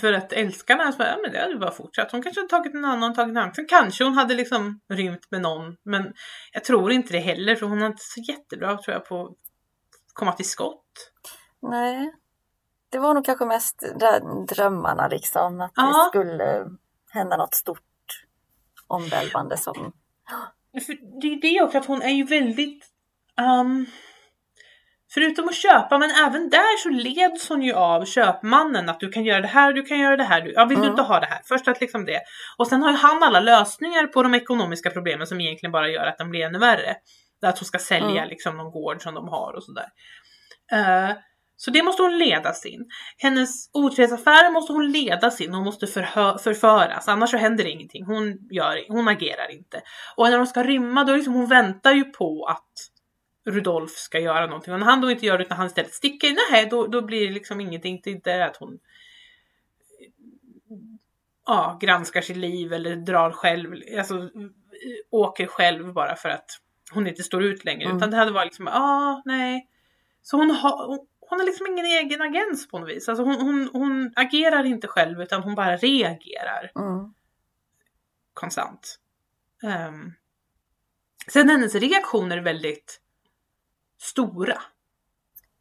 [0.00, 2.12] För att älskarna, så, ja men det hade bara fortsatt.
[2.12, 3.54] Hon kanske hade tagit en annan, tagit en annan.
[3.54, 5.76] Sen kanske hon hade liksom rymt med någon.
[5.82, 6.12] Men
[6.52, 9.36] jag tror inte det heller för hon är inte så jättebra tror jag på att
[10.12, 11.12] komma till skott.
[11.62, 12.12] Nej.
[12.90, 13.82] Det var nog kanske mest
[14.48, 15.60] drömmarna liksom.
[15.60, 15.82] Att Ja.
[15.82, 16.66] det skulle
[17.10, 17.80] hända något stort
[18.86, 19.92] omvälvande som...
[20.86, 22.86] För det är det också att hon är ju väldigt...
[23.40, 23.86] ehm,
[25.14, 29.24] förutom att köpa, men även där så leds hon ju av köpmannen att du kan
[29.24, 30.40] göra det här, du kan göra det här.
[30.40, 30.90] Du, ja, vill du Mm.
[30.90, 31.40] inte ha det här?
[31.44, 32.20] Först att liksom det.
[32.58, 36.06] Och sen har ju han alla lösningar på de ekonomiska problemen som egentligen bara gör
[36.06, 36.96] att de blir ännu värre.
[37.46, 38.28] Att hon ska sälja Mm.
[38.28, 39.86] liksom någon gård som de har och sådär.
[40.72, 41.10] Eh,
[41.64, 42.90] så det måste hon ledas in.
[43.18, 45.54] Hennes otrohetsaffärer måste hon ledas in.
[45.54, 47.08] Hon måste förföras.
[47.08, 48.04] Annars så händer ingenting.
[48.04, 49.82] Hon, gör, hon agerar inte.
[50.16, 52.72] Och när de ska rymma då liksom, hon väntar ju på att
[53.50, 54.74] Rudolf ska göra någonting.
[54.74, 57.26] Och när han då inte gör det utan han istället sticker, nej då, då blir
[57.26, 58.00] det liksom ingenting.
[58.04, 58.78] Det är inte att hon
[61.46, 64.30] ja, granskar sitt liv eller drar själv, alltså
[65.10, 66.46] åker själv bara för att
[66.92, 67.84] hon inte står ut längre.
[67.84, 67.96] Mm.
[67.96, 69.68] Utan det hade varit liksom, ja, ah, nej.
[70.22, 73.08] Så hon har, hon, hon har liksom ingen egen agens på något vis.
[73.08, 77.14] Alltså hon, hon, hon agerar inte själv utan hon bara reagerar Mm.
[78.34, 78.98] konstant.
[79.62, 80.14] Um,
[81.26, 83.00] sen hennes reaktioner är väldigt
[84.00, 84.62] stora.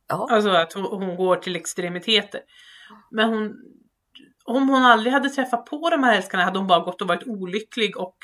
[0.08, 0.28] Ja.
[0.32, 2.42] Alltså att hon, hon går till extremiteter.
[3.12, 3.56] Men hon,
[4.46, 7.28] om hon aldrig hade träffat på de här älskarna hade hon bara gått och varit
[7.28, 8.16] olycklig och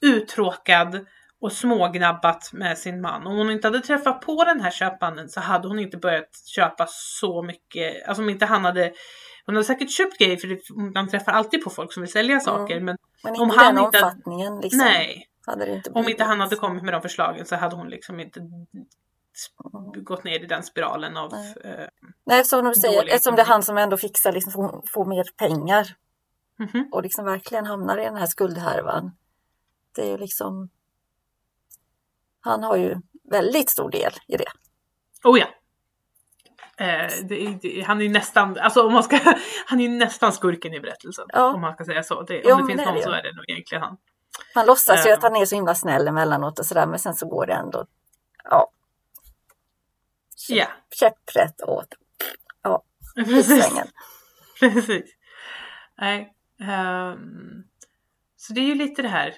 [0.00, 1.06] uttråkad
[1.40, 3.26] och smågnabbat med sin man.
[3.26, 6.86] Om hon inte hade träffat på den här köpmannen så hade hon inte börjat köpa
[6.88, 8.08] så mycket.
[8.08, 8.92] Alltså om inte han hade
[9.46, 10.60] hon hade säkert köpt grejer för det,
[10.94, 12.80] man träffar alltid på folk som vill sälja saker.
[12.80, 14.78] Men Men Om inte han den inte hade- omfattningen liksom.
[14.78, 15.26] nej,
[15.66, 20.04] inte om inte han hade kommit med de förslagen så hade hon liksom inte Mm.
[20.04, 21.54] gått ner i den spiralen av Nej.
[21.64, 21.88] eh,
[22.24, 25.24] Nej, som du säger, eftersom det är han som ändå fixar liksom få, få mer
[25.36, 25.86] pengar
[26.58, 26.88] mhm.
[26.92, 29.16] och liksom verkligen hamnar i den här skuldhärvan.
[29.94, 30.68] Det är ju liksom...
[32.40, 32.96] Han har ju
[33.30, 34.44] väldigt stor del i det.
[35.24, 35.46] Oh ja.
[36.84, 39.18] Eh, det, det, han är ju nästan, alltså om man ska,
[39.66, 41.24] han är ju nästan skurken i berättelsen.
[41.28, 41.54] Ja.
[41.54, 42.22] Om man ska säga så.
[42.22, 43.14] Det, Jo, om det finns någon det så ju.
[43.14, 43.96] är det nog egentligen han.
[44.54, 45.16] Han låtsas ju Ja.
[45.16, 47.86] att han är så himla snäll emellanåt och sådär men sen så går det ändå
[48.44, 48.70] ja,
[50.48, 51.94] Ja, käpprätt åt
[53.14, 53.46] precis.
[53.46, 53.86] svängen.
[54.60, 55.14] precis.
[55.98, 56.34] Nej.
[56.60, 57.64] ehm,
[58.36, 59.34] så det är ju lite det här.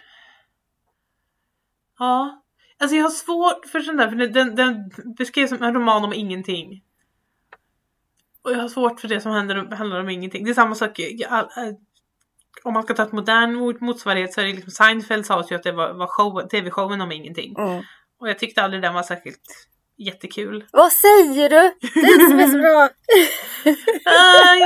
[1.99, 2.42] Ja.
[2.83, 6.13] Alltså jag har svårt för sån där, för den, den beskrevs som en roman om
[6.13, 6.83] ingenting.
[8.45, 10.45] Och jag har svårt för det som händer, handlar om ingenting.
[10.45, 11.75] Det är samma sak, jag, äh,
[12.63, 15.57] om man ska ta ett modern mot- motsvarighet så är det liksom Seinfeld sa ju
[15.57, 17.55] att det var, var show, tv-showen om ingenting.
[17.59, 17.83] Mm.
[18.21, 19.69] Och jag tyckte aldrig den var särskilt
[19.99, 20.65] jättekul.
[20.73, 21.75] Vad säger du?
[21.81, 22.89] Det som är så bra!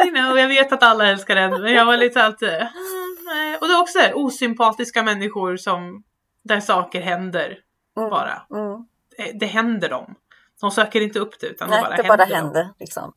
[0.06, 3.56] I know, jag vet att alla älskar den men jag var lite alltid mm, nej.
[3.56, 6.02] Och det är också osympatiska människor som
[6.44, 7.65] där saker händer
[7.96, 8.10] Mm.
[8.10, 8.42] bara.
[8.50, 8.86] Mm.
[9.16, 10.14] Det, det händer dem.
[10.60, 12.16] De söker inte upp det utan Nej, det bara det händer.
[12.16, 13.12] bara händer liksom.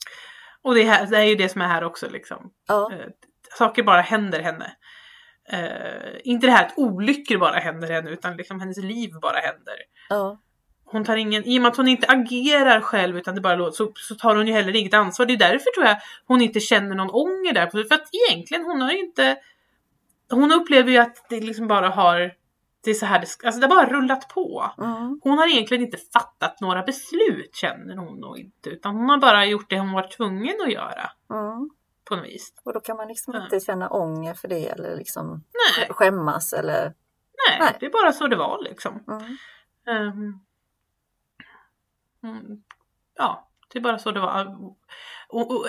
[0.61, 2.51] Och det, här, det är ju det som är här också liksom.
[2.67, 2.91] Ja.
[2.93, 3.07] Eh,
[3.57, 4.75] saker bara händer henne.
[5.49, 9.75] Eh, inte det här att olyckor bara händer henne utan liksom hennes liv bara händer.
[10.09, 10.39] Ja.
[10.86, 13.75] Hon tar ingen, i och med att hon inte agerar själv utan det bara låter
[13.77, 15.25] så, så tar hon ju heller inget ansvar.
[15.25, 17.67] Det är därför tror jag hon inte känner någon ånger där.
[17.67, 19.38] För att egentligen hon har inte,
[20.30, 22.34] hon upplever ju att det liksom bara har,
[22.84, 24.71] det är så här, det, alltså det har bara rullat på.
[24.77, 25.19] Mm.
[25.23, 28.69] Hon har egentligen inte fattat några beslut känner hon nog inte.
[28.69, 31.11] Utan hon har bara gjort det hon var tvungen att göra.
[31.30, 31.69] Mm.
[32.09, 32.53] På något vis.
[32.63, 33.43] Och då kan man liksom Ja.
[33.43, 35.43] inte känna ånger för det eller liksom
[35.77, 36.84] Nej, skämmas eller...
[37.49, 37.77] nej, Nej.
[37.80, 39.03] det är bara så det var liksom.
[39.88, 40.39] Mm.
[42.23, 42.63] Mm,
[43.15, 44.57] ja, det är bara så det var.
[45.30, 45.65] Och, och,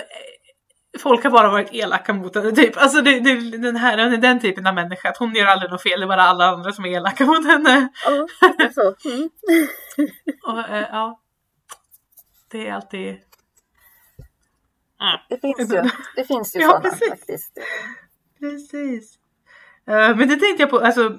[0.99, 2.77] folk har bara varit elaka mot henne typ.
[2.77, 5.09] Alltså det, det, den här, hon är den typen av människa.
[5.09, 7.47] Att hon gör aldrig något fel, det är bara alla andra som är elaka mot
[7.47, 7.89] henne.
[8.05, 8.27] Ja,
[8.75, 9.09] så.
[9.09, 9.29] Mm.
[10.47, 11.21] Och, eh, ja,
[12.51, 13.17] det är alltid...
[14.99, 15.83] Ja, Det finns ju,
[16.17, 17.09] det finns ju Ja, sådana precis.
[17.09, 17.59] faktiskt.
[18.41, 19.19] precis.
[19.89, 21.19] Eh, men det tänkte jag på, alltså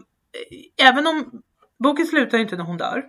[0.78, 1.42] även om
[1.84, 3.04] boken slutar ju inte när hon dör.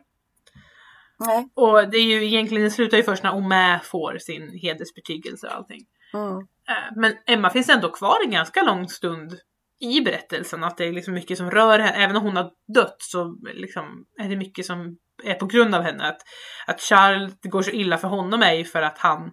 [1.19, 1.49] Nej.
[1.55, 5.55] Och det är ju egentligen, det slutar ju först när Omä får sin hedersbetygelse och
[5.55, 5.81] allting.
[6.15, 6.47] Mm.
[6.69, 9.39] Eh, Men Emma finns ändå kvar en ganska lång stund
[9.81, 10.65] i berättelsen.
[10.65, 12.05] Att det är liksom mycket som rör henne.
[12.05, 15.83] Även om hon har dött så liksom är det mycket som är på grund av
[15.83, 16.05] henne.
[16.09, 16.23] Att,
[16.67, 19.33] att Charles, det går så illa för honom är ju för att han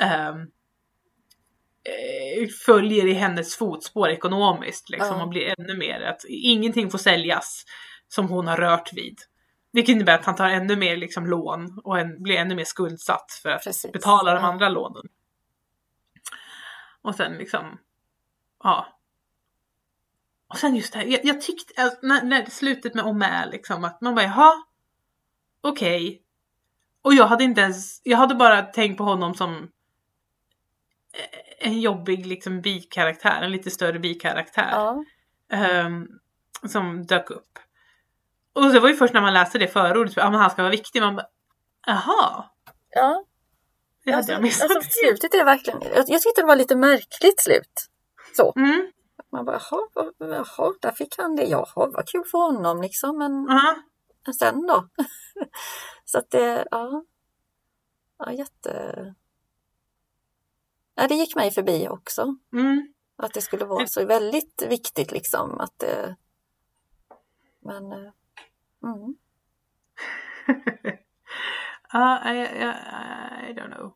[0.00, 0.34] eh,
[2.66, 4.90] följer i hennes fotspår ekonomiskt.
[4.90, 5.22] Liksom, Ja.
[5.22, 7.64] Och blir ännu mer att ingenting får säljas
[8.08, 9.18] som hon har rört vid.
[9.72, 13.32] Vilket innebär att han tar ännu mer liksom, lån och en, blir ännu mer skuldsatt
[13.42, 13.92] för att Precis.
[13.92, 15.02] betala de andra lånen.
[17.02, 17.78] Och sen liksom,
[18.62, 18.86] ja.
[20.48, 23.84] Och sen just det här, jag, jag tyckte, alltså, när, när slutet med Omä liksom,
[23.84, 24.62] att man bara jaha,
[25.60, 26.22] okej.
[27.02, 29.56] Och jag hade inte ens, jag hade bara tänkt på honom som
[31.12, 34.70] eh, en jobbig liksom bikaraktär, en lite större bikaraktär.
[34.70, 35.04] Ja.
[35.52, 36.08] ehm,
[36.66, 37.58] som dök upp.
[38.52, 40.70] Och det var ju först när man läste det förordet, ja men han ska vara
[40.70, 41.26] viktig, man bara,
[41.86, 42.44] jaha,
[42.90, 43.24] ja.
[44.08, 44.70] Det hade Alltså, jag missat.
[44.70, 47.86] alltså, slutet är verkligen, jag, tyckte det var lite märkligt slut.
[48.36, 48.52] Så.
[48.56, 48.92] Mm,
[49.32, 51.44] Man bara, jaha, jaha, där fick han det.
[51.44, 53.18] Jaha, vad kul för honom liksom.
[53.18, 53.76] Men ja.
[54.24, 54.88] men sen då?
[56.04, 57.04] så att det, ja.
[58.18, 59.14] Ja, jätte...
[60.94, 62.36] Ja, det gick mig förbi också.
[62.52, 62.92] Mm.
[63.16, 66.16] Att det skulle vara så väldigt viktigt liksom att det...
[67.60, 67.92] Men...
[67.92, 68.12] eh,
[68.84, 69.14] Mm.
[71.92, 72.42] Ja, I, I,
[73.50, 73.92] I don't know.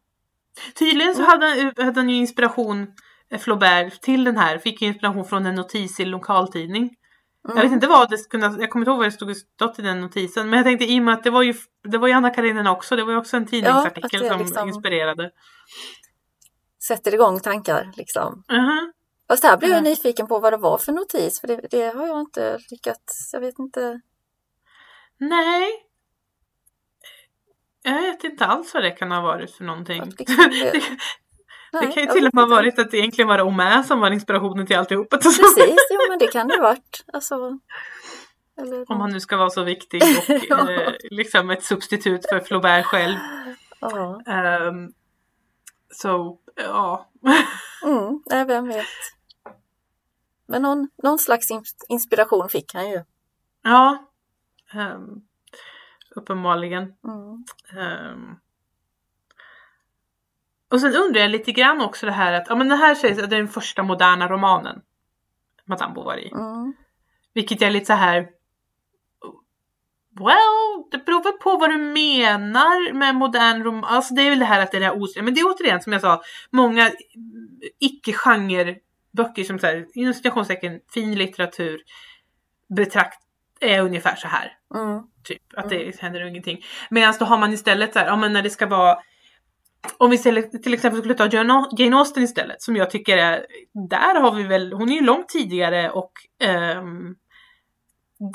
[0.78, 2.86] Tydligen så hade, han- hade han ju inspiration,
[3.30, 4.58] eh, Flaubert, till den här.
[4.58, 6.90] Fick ju inspiration från en notis i lokaltidning.
[7.48, 7.74] Jag vet Mm.
[7.74, 10.50] inte vad det skulle, jag kommer inte ihåg vad det stod stått i den notisen.
[10.50, 11.54] Men jag tänkte i och med att det var ju,
[11.88, 12.96] det var ju Anna Karenina också.
[12.96, 15.30] Det var ju också en tidningsartikel det som liksom- inspirerade.
[16.88, 18.44] Sätter igång tankar liksom.
[18.50, 18.92] Mhm.
[19.28, 19.82] Fast här blev jag Ja.
[19.82, 21.40] nyfiken på vad det var för notis.
[21.40, 23.30] För det, det har jag inte lyckats.
[23.32, 24.00] Jag vet inte.
[25.18, 25.70] Nej.
[27.82, 30.12] Jag vet inte alls vad det kan ha varit för någonting.
[30.18, 30.24] Det-
[30.72, 30.82] det,
[31.72, 34.00] Nej, det kan ju till och med ha varit att det egentligen var Omä som
[34.00, 35.16] var inspirationen till alltihopa.
[35.22, 37.04] Precis, jo men det kan det ha varit.
[37.12, 37.58] Alltså,
[38.60, 40.70] eller, Om han nu ska vara så viktig och Ja.
[40.72, 43.16] eh, liksom ett substitut för Flaubert själv.
[43.80, 44.22] ja.
[44.26, 44.92] Ehm,
[45.90, 47.10] så ja.
[47.84, 48.86] Mm, nej, vem vet.
[50.48, 53.04] Men någon, någon slags ins- inspiration fick han ju.
[53.62, 54.08] ja.
[54.74, 55.20] Ehm,
[56.16, 56.82] uppenbarligen.
[56.82, 57.44] Mm.
[57.78, 58.36] Ehm.
[60.70, 63.18] och sen undrar jag lite grann också det här att, ja men det här sägs
[63.18, 64.82] att det är den första moderna romanen
[65.64, 66.30] Madame Bovary.
[66.30, 66.74] Mm.
[67.34, 68.28] Vilket jag är lite så här.
[70.18, 73.84] Well, det beror väl på vad du menar med modern roman.
[73.84, 75.22] Alltså det är väl det här att det är det här osäkra.
[75.22, 76.90] Men det är återigen som jag sa, många
[77.80, 78.76] icke-genre
[79.12, 81.82] böcker som så här, inom citationstecken fin litteratur
[82.76, 83.22] betrakt
[83.60, 84.52] är ungefär så här.
[84.74, 85.02] Mm.
[85.24, 86.64] Typ, att det händer ingenting.
[86.90, 88.98] Medan då har man istället så här, ja men när det ska vara
[89.98, 90.18] om vi
[90.62, 93.46] till exempel skulle ta Jane Austen istället, som jag tycker är,
[93.88, 96.12] där har vi väl, hon är ju långt tidigare och
[96.44, 97.14] ehm,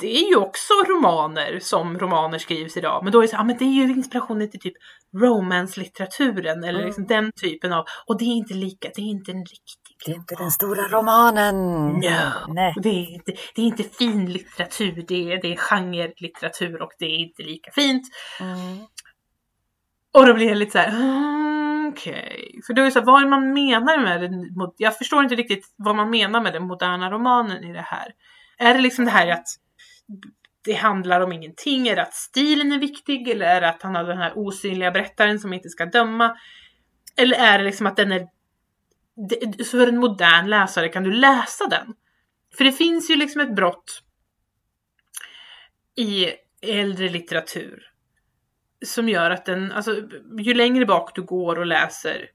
[0.00, 3.04] det är ju också romaner som romaner skrivs idag.
[3.04, 4.74] Men då är det så, ja men det är ju inspirationen till typ
[5.16, 6.86] romance-litteraturen eller Mm.
[6.86, 10.12] liksom den typen av, och det är inte lika, det är inte en riktig Det
[10.12, 11.86] är inte den stora romanen.
[11.86, 12.52] No.
[12.54, 12.74] Nej.
[12.82, 17.04] det är, inte, det är inte fin litteratur, det är, det är genre-litteratur och det
[17.04, 18.02] är inte lika fint.
[18.40, 18.78] Mm.
[20.14, 22.60] Och då blir det lite så här, mm, okej.
[22.66, 24.28] För då är det så här, vad är det man menar med det?
[24.28, 28.12] mo- Jag förstår inte riktigt vad man menar med den moderna romanen i det här.
[28.58, 29.46] Är det liksom det här att
[30.64, 31.88] det handlar om ingenting?
[31.88, 33.28] Är det att stilen är viktig?
[33.28, 36.36] Eller är det att han har den här osynliga berättaren som inte ska döma?
[37.16, 38.26] Eller är det liksom att den är...
[39.28, 41.94] det- För en modern läsare kan du läsa den.
[42.56, 44.02] För det finns ju liksom ett brott
[45.96, 46.28] i
[46.62, 47.92] äldre litteratur
[48.86, 49.96] som gör att den, alltså
[50.38, 52.30] ju längre bak du går och läser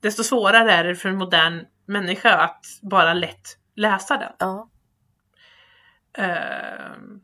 [0.00, 4.32] desto svårare är det för en modern människa att bara lätt läsa den.
[4.38, 4.70] Ja.
[6.18, 7.20] Ehm.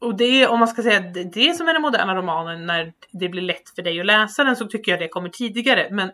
[0.00, 3.28] och det, om man ska säga det, det som är den moderna romanen när det
[3.28, 5.88] blir lätt för dig att läsa den så tycker jag det kommer tidigare.
[5.90, 6.10] Men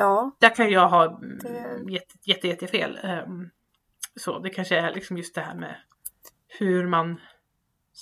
[0.00, 0.30] ja.
[0.38, 2.98] där kan jag ha mm, Det- jätte, jätte, jätte fel.
[3.02, 3.50] Ehm,
[4.20, 5.76] så det kanske är liksom just det här med
[6.58, 7.20] hur man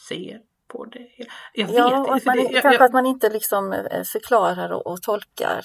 [0.08, 1.08] ser på det.
[1.54, 4.02] Jag vet Ja, och att man, det, jag, kanske jag, att man inte liksom eh,
[4.02, 5.64] förklarar och, och tolkar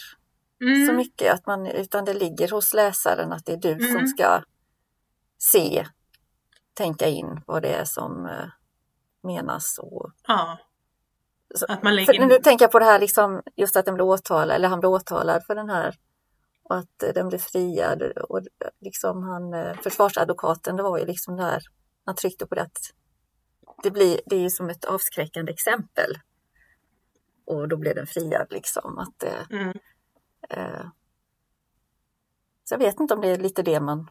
[0.61, 3.95] mm, så mycket, att man, utan det ligger hos läsaren att det är du som
[3.95, 4.07] Mm.
[4.07, 4.41] ska
[5.37, 5.85] se,
[6.73, 8.45] tänka in vad det är som eh,
[9.23, 9.79] menas.
[9.79, 10.57] Och, Ja,
[11.67, 14.05] att man lägger för, nu tänker jag på det här, liksom, just att den blir
[14.05, 15.95] åtalad, eller han blir åtalad för den här
[16.73, 18.01] och att den blir friad.
[18.01, 18.41] Och
[18.81, 21.61] liksom han, eh, försvarsadvokaten, det var ju liksom det här,
[22.05, 22.77] han tryckte på det att
[23.83, 26.13] det, blir, det är ju som ett avskräckande exempel.
[27.45, 28.97] Och då blev den friad liksom.
[28.97, 29.77] Att, eh, Mm.
[30.49, 30.85] eh,
[32.63, 34.09] så jag vet inte om det är lite det man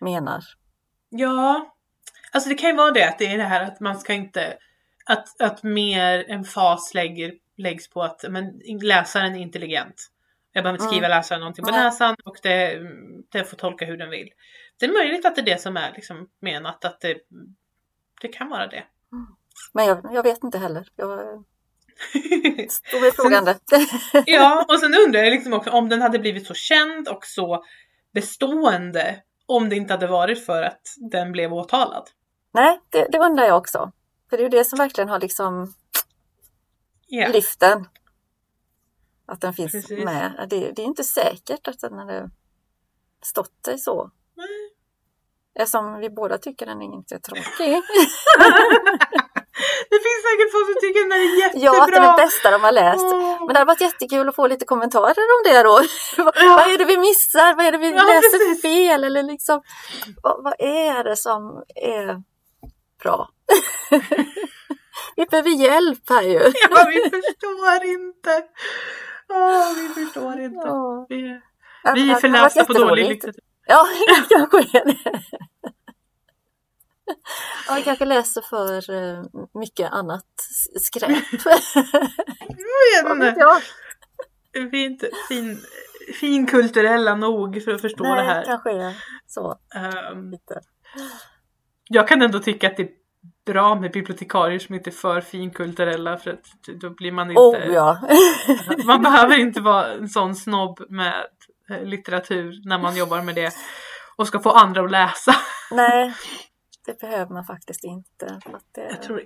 [0.00, 0.44] menar.
[1.08, 1.76] Ja,
[2.32, 4.58] alltså det kan ju vara det att det är det här att man ska inte,
[5.04, 10.10] att, att mer en fas lägger, läggs på att men, läsaren är intelligent.
[10.52, 11.18] Jag behöver inte skriva Mm.
[11.18, 11.84] läsaren någonting på Nej.
[11.84, 12.78] näsan och det,
[13.32, 14.28] den får tolka hur den vill.
[14.78, 17.16] Det är möjligt att det är det som är liksom menat, att det,
[18.20, 18.84] det kan vara det.
[19.72, 20.88] Men jag, jag vet inte heller.
[20.96, 21.08] Jag
[22.70, 23.56] står mig frågande.
[24.26, 27.64] ja, och sen undrar jag liksom också om den hade blivit så känd och så
[28.14, 30.80] bestående om det inte hade varit för att
[31.10, 32.08] den blev åtalad.
[32.52, 33.92] Nej, det, det undrar jag också.
[34.30, 35.74] För det är ju det som verkligen har liksom
[37.06, 37.28] Ja.
[37.28, 37.84] lyft den.
[39.28, 40.04] Att den finns Precis.
[40.04, 40.46] med.
[40.50, 42.30] Det, det är inte säkert att den hade
[43.24, 44.10] stått sig så.
[44.36, 44.46] Nej.
[45.58, 47.82] Eftersom vi båda tycker den är inte tråkig.
[49.90, 51.64] Det finns säkert folk som tycker den är jättebra.
[51.64, 53.04] Ja, att det är bästa de har läst.
[53.04, 53.38] Åh.
[53.38, 55.72] Men det hade varit jättekul att få lite kommentarer om det då.
[56.24, 56.54] vad, Ja.
[56.56, 57.54] vad är det vi missar?
[57.56, 58.62] Vad är det vi Ja, läser precis.
[58.62, 59.04] fel?
[59.04, 59.62] Eller liksom,
[60.22, 62.22] vad, vad är det som är
[63.02, 63.28] bra?
[65.16, 66.52] vi behöver hjälp här ju.
[66.70, 68.42] Ja, vi förstår inte.
[69.28, 70.68] Åh, vi förstår inte.
[70.68, 71.06] Ja.
[71.08, 71.40] Vi, vi
[71.82, 73.42] det är hade för varit lästa på dålig litteratur.
[73.66, 73.86] Ja,
[74.28, 74.98] kanske är det.
[77.68, 79.24] Ja, vi kanske läser för eh,
[79.54, 80.26] mycket annat
[80.80, 81.10] skräp.
[83.04, 83.56] Vad vet jag?
[84.70, 85.60] Vi är inte fin,
[86.20, 88.44] finkulturella nog för att förstå det Nej, här.
[88.44, 88.94] kanske är
[89.26, 89.58] så
[90.30, 90.60] lite.
[91.88, 92.90] jag kan ändå tycka att det
[93.52, 96.46] bra med bibliotekarier som inte är för finkulturella för att
[96.80, 97.40] då blir man inte...
[97.40, 98.00] Oh ja!
[98.84, 101.26] Man behöver inte vara en sån snobb med
[101.70, 103.52] eh, litteratur när man jobbar med det
[104.16, 105.34] och ska få andra att läsa.
[105.72, 106.14] Nej,
[106.86, 108.40] det behöver man faktiskt inte.
[108.44, 109.22] För att det, Jag tror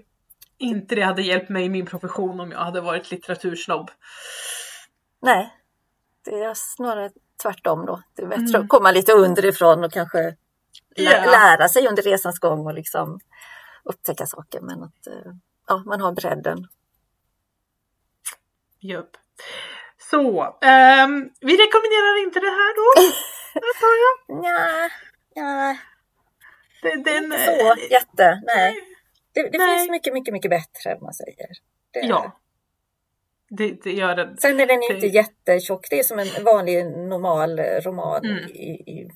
[0.59, 3.91] inte det hade hjälpt mig i min profession om jag hade varit litteratursnobb.
[5.23, 5.53] Nej,
[6.25, 7.11] det är snarare
[7.43, 8.03] tvärtom då.
[8.17, 8.63] Det är bättre Mm.
[8.63, 10.19] att komma lite underifrån och kanske
[10.97, 11.31] lä- Ja.
[11.31, 13.19] lära sig under resans gång och liksom
[13.85, 14.61] upptäcka saker.
[14.61, 15.33] Men att eh,
[15.69, 16.59] ja, man har bredden.
[18.81, 19.11] Japp.
[20.11, 23.03] Så, ehm, vi rekommenderar inte det här då.
[23.55, 24.45] antar jag.
[24.45, 24.91] Ja,
[25.35, 25.77] ja
[26.83, 28.43] Det- Den, inte så jätte.
[28.47, 28.75] Nej.
[29.33, 29.79] Det, det Nej.
[29.79, 31.49] finns mycket, mycket, mycket bättre man säger.
[31.91, 32.39] Det, Ja.
[33.49, 34.37] Det, det gör den.
[34.39, 35.87] Sen är den inte Det- jättetjock.
[35.91, 38.45] Det är som en vanlig normal eh, roman Mm.
[38.45, 39.11] i, i,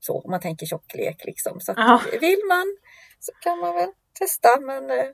[0.00, 1.60] så, om man tänker tjocklek liksom.
[1.60, 1.74] Så
[2.20, 2.76] vill man
[3.20, 3.88] så kan man väl
[4.18, 5.12] testa men eh, äh,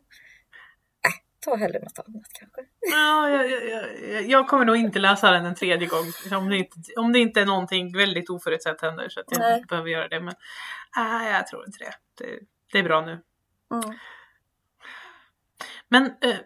[1.44, 2.60] ta hellre något annat kanske.
[2.80, 6.38] Ja, jag, jag, jag, kommer nog inte läsa den en tredje gång.
[6.38, 9.54] Om det inte, om det inte är någonting väldigt oförutsett händer så att jag Nej.
[9.56, 10.20] inte behöver göra det.
[10.20, 10.34] Men
[10.96, 11.94] nej, jag tror inte det.
[12.24, 12.38] det.
[12.72, 13.22] Det är bra nu.
[13.72, 13.98] Mm.
[15.88, 16.36] Men eh,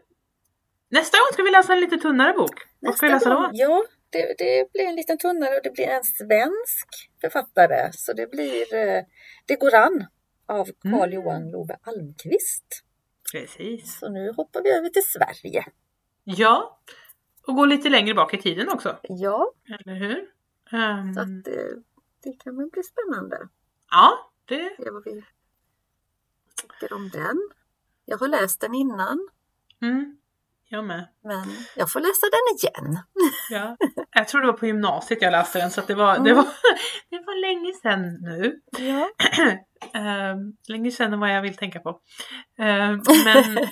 [0.90, 2.54] Nästa gång ska vi läsa en lite tunnare bok.
[2.80, 3.50] Vad ska vi läsa då?
[3.52, 6.88] Ja, det, det blir en liten tunnare och det blir en svensk
[7.20, 7.92] författare.
[7.92, 9.02] Så det blir eh,
[9.46, 10.06] Det går an
[10.48, 12.84] av Carl Johan Love Almqvist.
[13.32, 13.98] Precis.
[13.98, 15.64] Så nu hoppar vi över till Sverige.
[16.24, 16.80] Ja,
[17.46, 18.98] och gå lite längre bak i tiden också.
[19.02, 20.30] Ja, Eller hur?
[20.72, 21.82] Ehm, så att det,
[22.22, 23.48] det kan väl bli spännande.
[23.90, 24.74] ja, det...
[24.76, 25.24] Se vad vi
[26.62, 27.48] tycker om den.
[28.04, 29.28] Jag har läst den innan,
[29.80, 30.17] Mm,
[30.68, 31.08] jag med.
[31.24, 32.98] men jag får läsa den igen.
[33.50, 33.76] Ja.
[34.12, 36.36] Jag tror det var på gymnasiet jag läste den så det var, det Mm.
[36.36, 36.44] var,
[37.10, 38.60] det var länge sedan nu.
[38.78, 39.08] Ja,
[39.94, 42.00] Ehm, länge sedan än vad jag vill tänka på.
[42.58, 43.58] Ehm, men,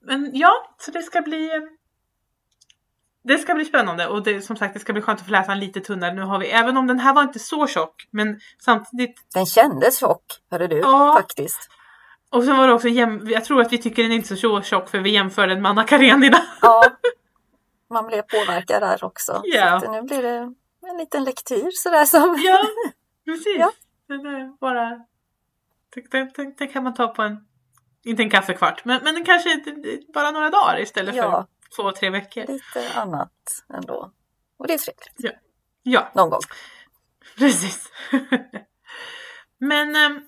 [0.00, 1.50] men ja, så det ska bli
[3.24, 5.52] det ska bli spännande och det, som sagt det ska bli skönt att få läsa
[5.52, 6.12] en lite tunnare.
[6.14, 9.98] Nu har vi, även om den här var inte så tjock, men samtidigt den kändes
[9.98, 11.14] tjock, hörde du, Ja.
[11.20, 11.68] faktiskt.
[12.36, 14.88] Och så var det också jag tror att vi tycker den är inte så tjock
[14.88, 16.38] för vi jämför den med Anna Karenina.
[16.62, 16.84] Ja,
[17.90, 19.40] man blev påverkad där också.
[19.44, 19.80] Ja.
[19.80, 20.54] Så att nu blir det
[20.90, 22.36] en liten lektyr sådär som...
[22.44, 22.58] Ja,
[23.24, 23.56] precis.
[23.58, 23.72] Ja.
[24.08, 24.90] Är bara...
[26.10, 27.38] Den, den, den kan man ta på en...
[28.04, 29.64] Inte en kaffekvart, men, men kanske
[30.14, 31.46] bara några dagar istället för Ja.
[31.76, 32.40] två, tre veckor.
[32.40, 34.12] Lite annat ändå.
[34.58, 35.40] Och det är trevligt.
[35.82, 36.40] Ja, Någon gång.
[37.38, 37.92] precis.
[39.58, 40.20] men ehm,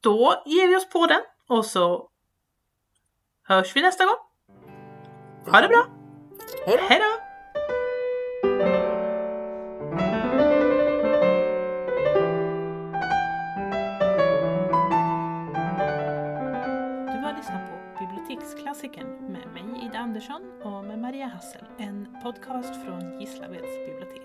[0.00, 2.08] då ger vi oss på den och så
[3.42, 4.16] hörs vi nästa gång.
[5.52, 5.86] Ha det bra!
[6.66, 7.22] Hej då!
[17.12, 22.84] Du har lyssnat på Biblioteksklassikern med mig Ida Andersson och med Maria Hassel, en podcast
[22.84, 24.22] från Gislaveds bibliotek.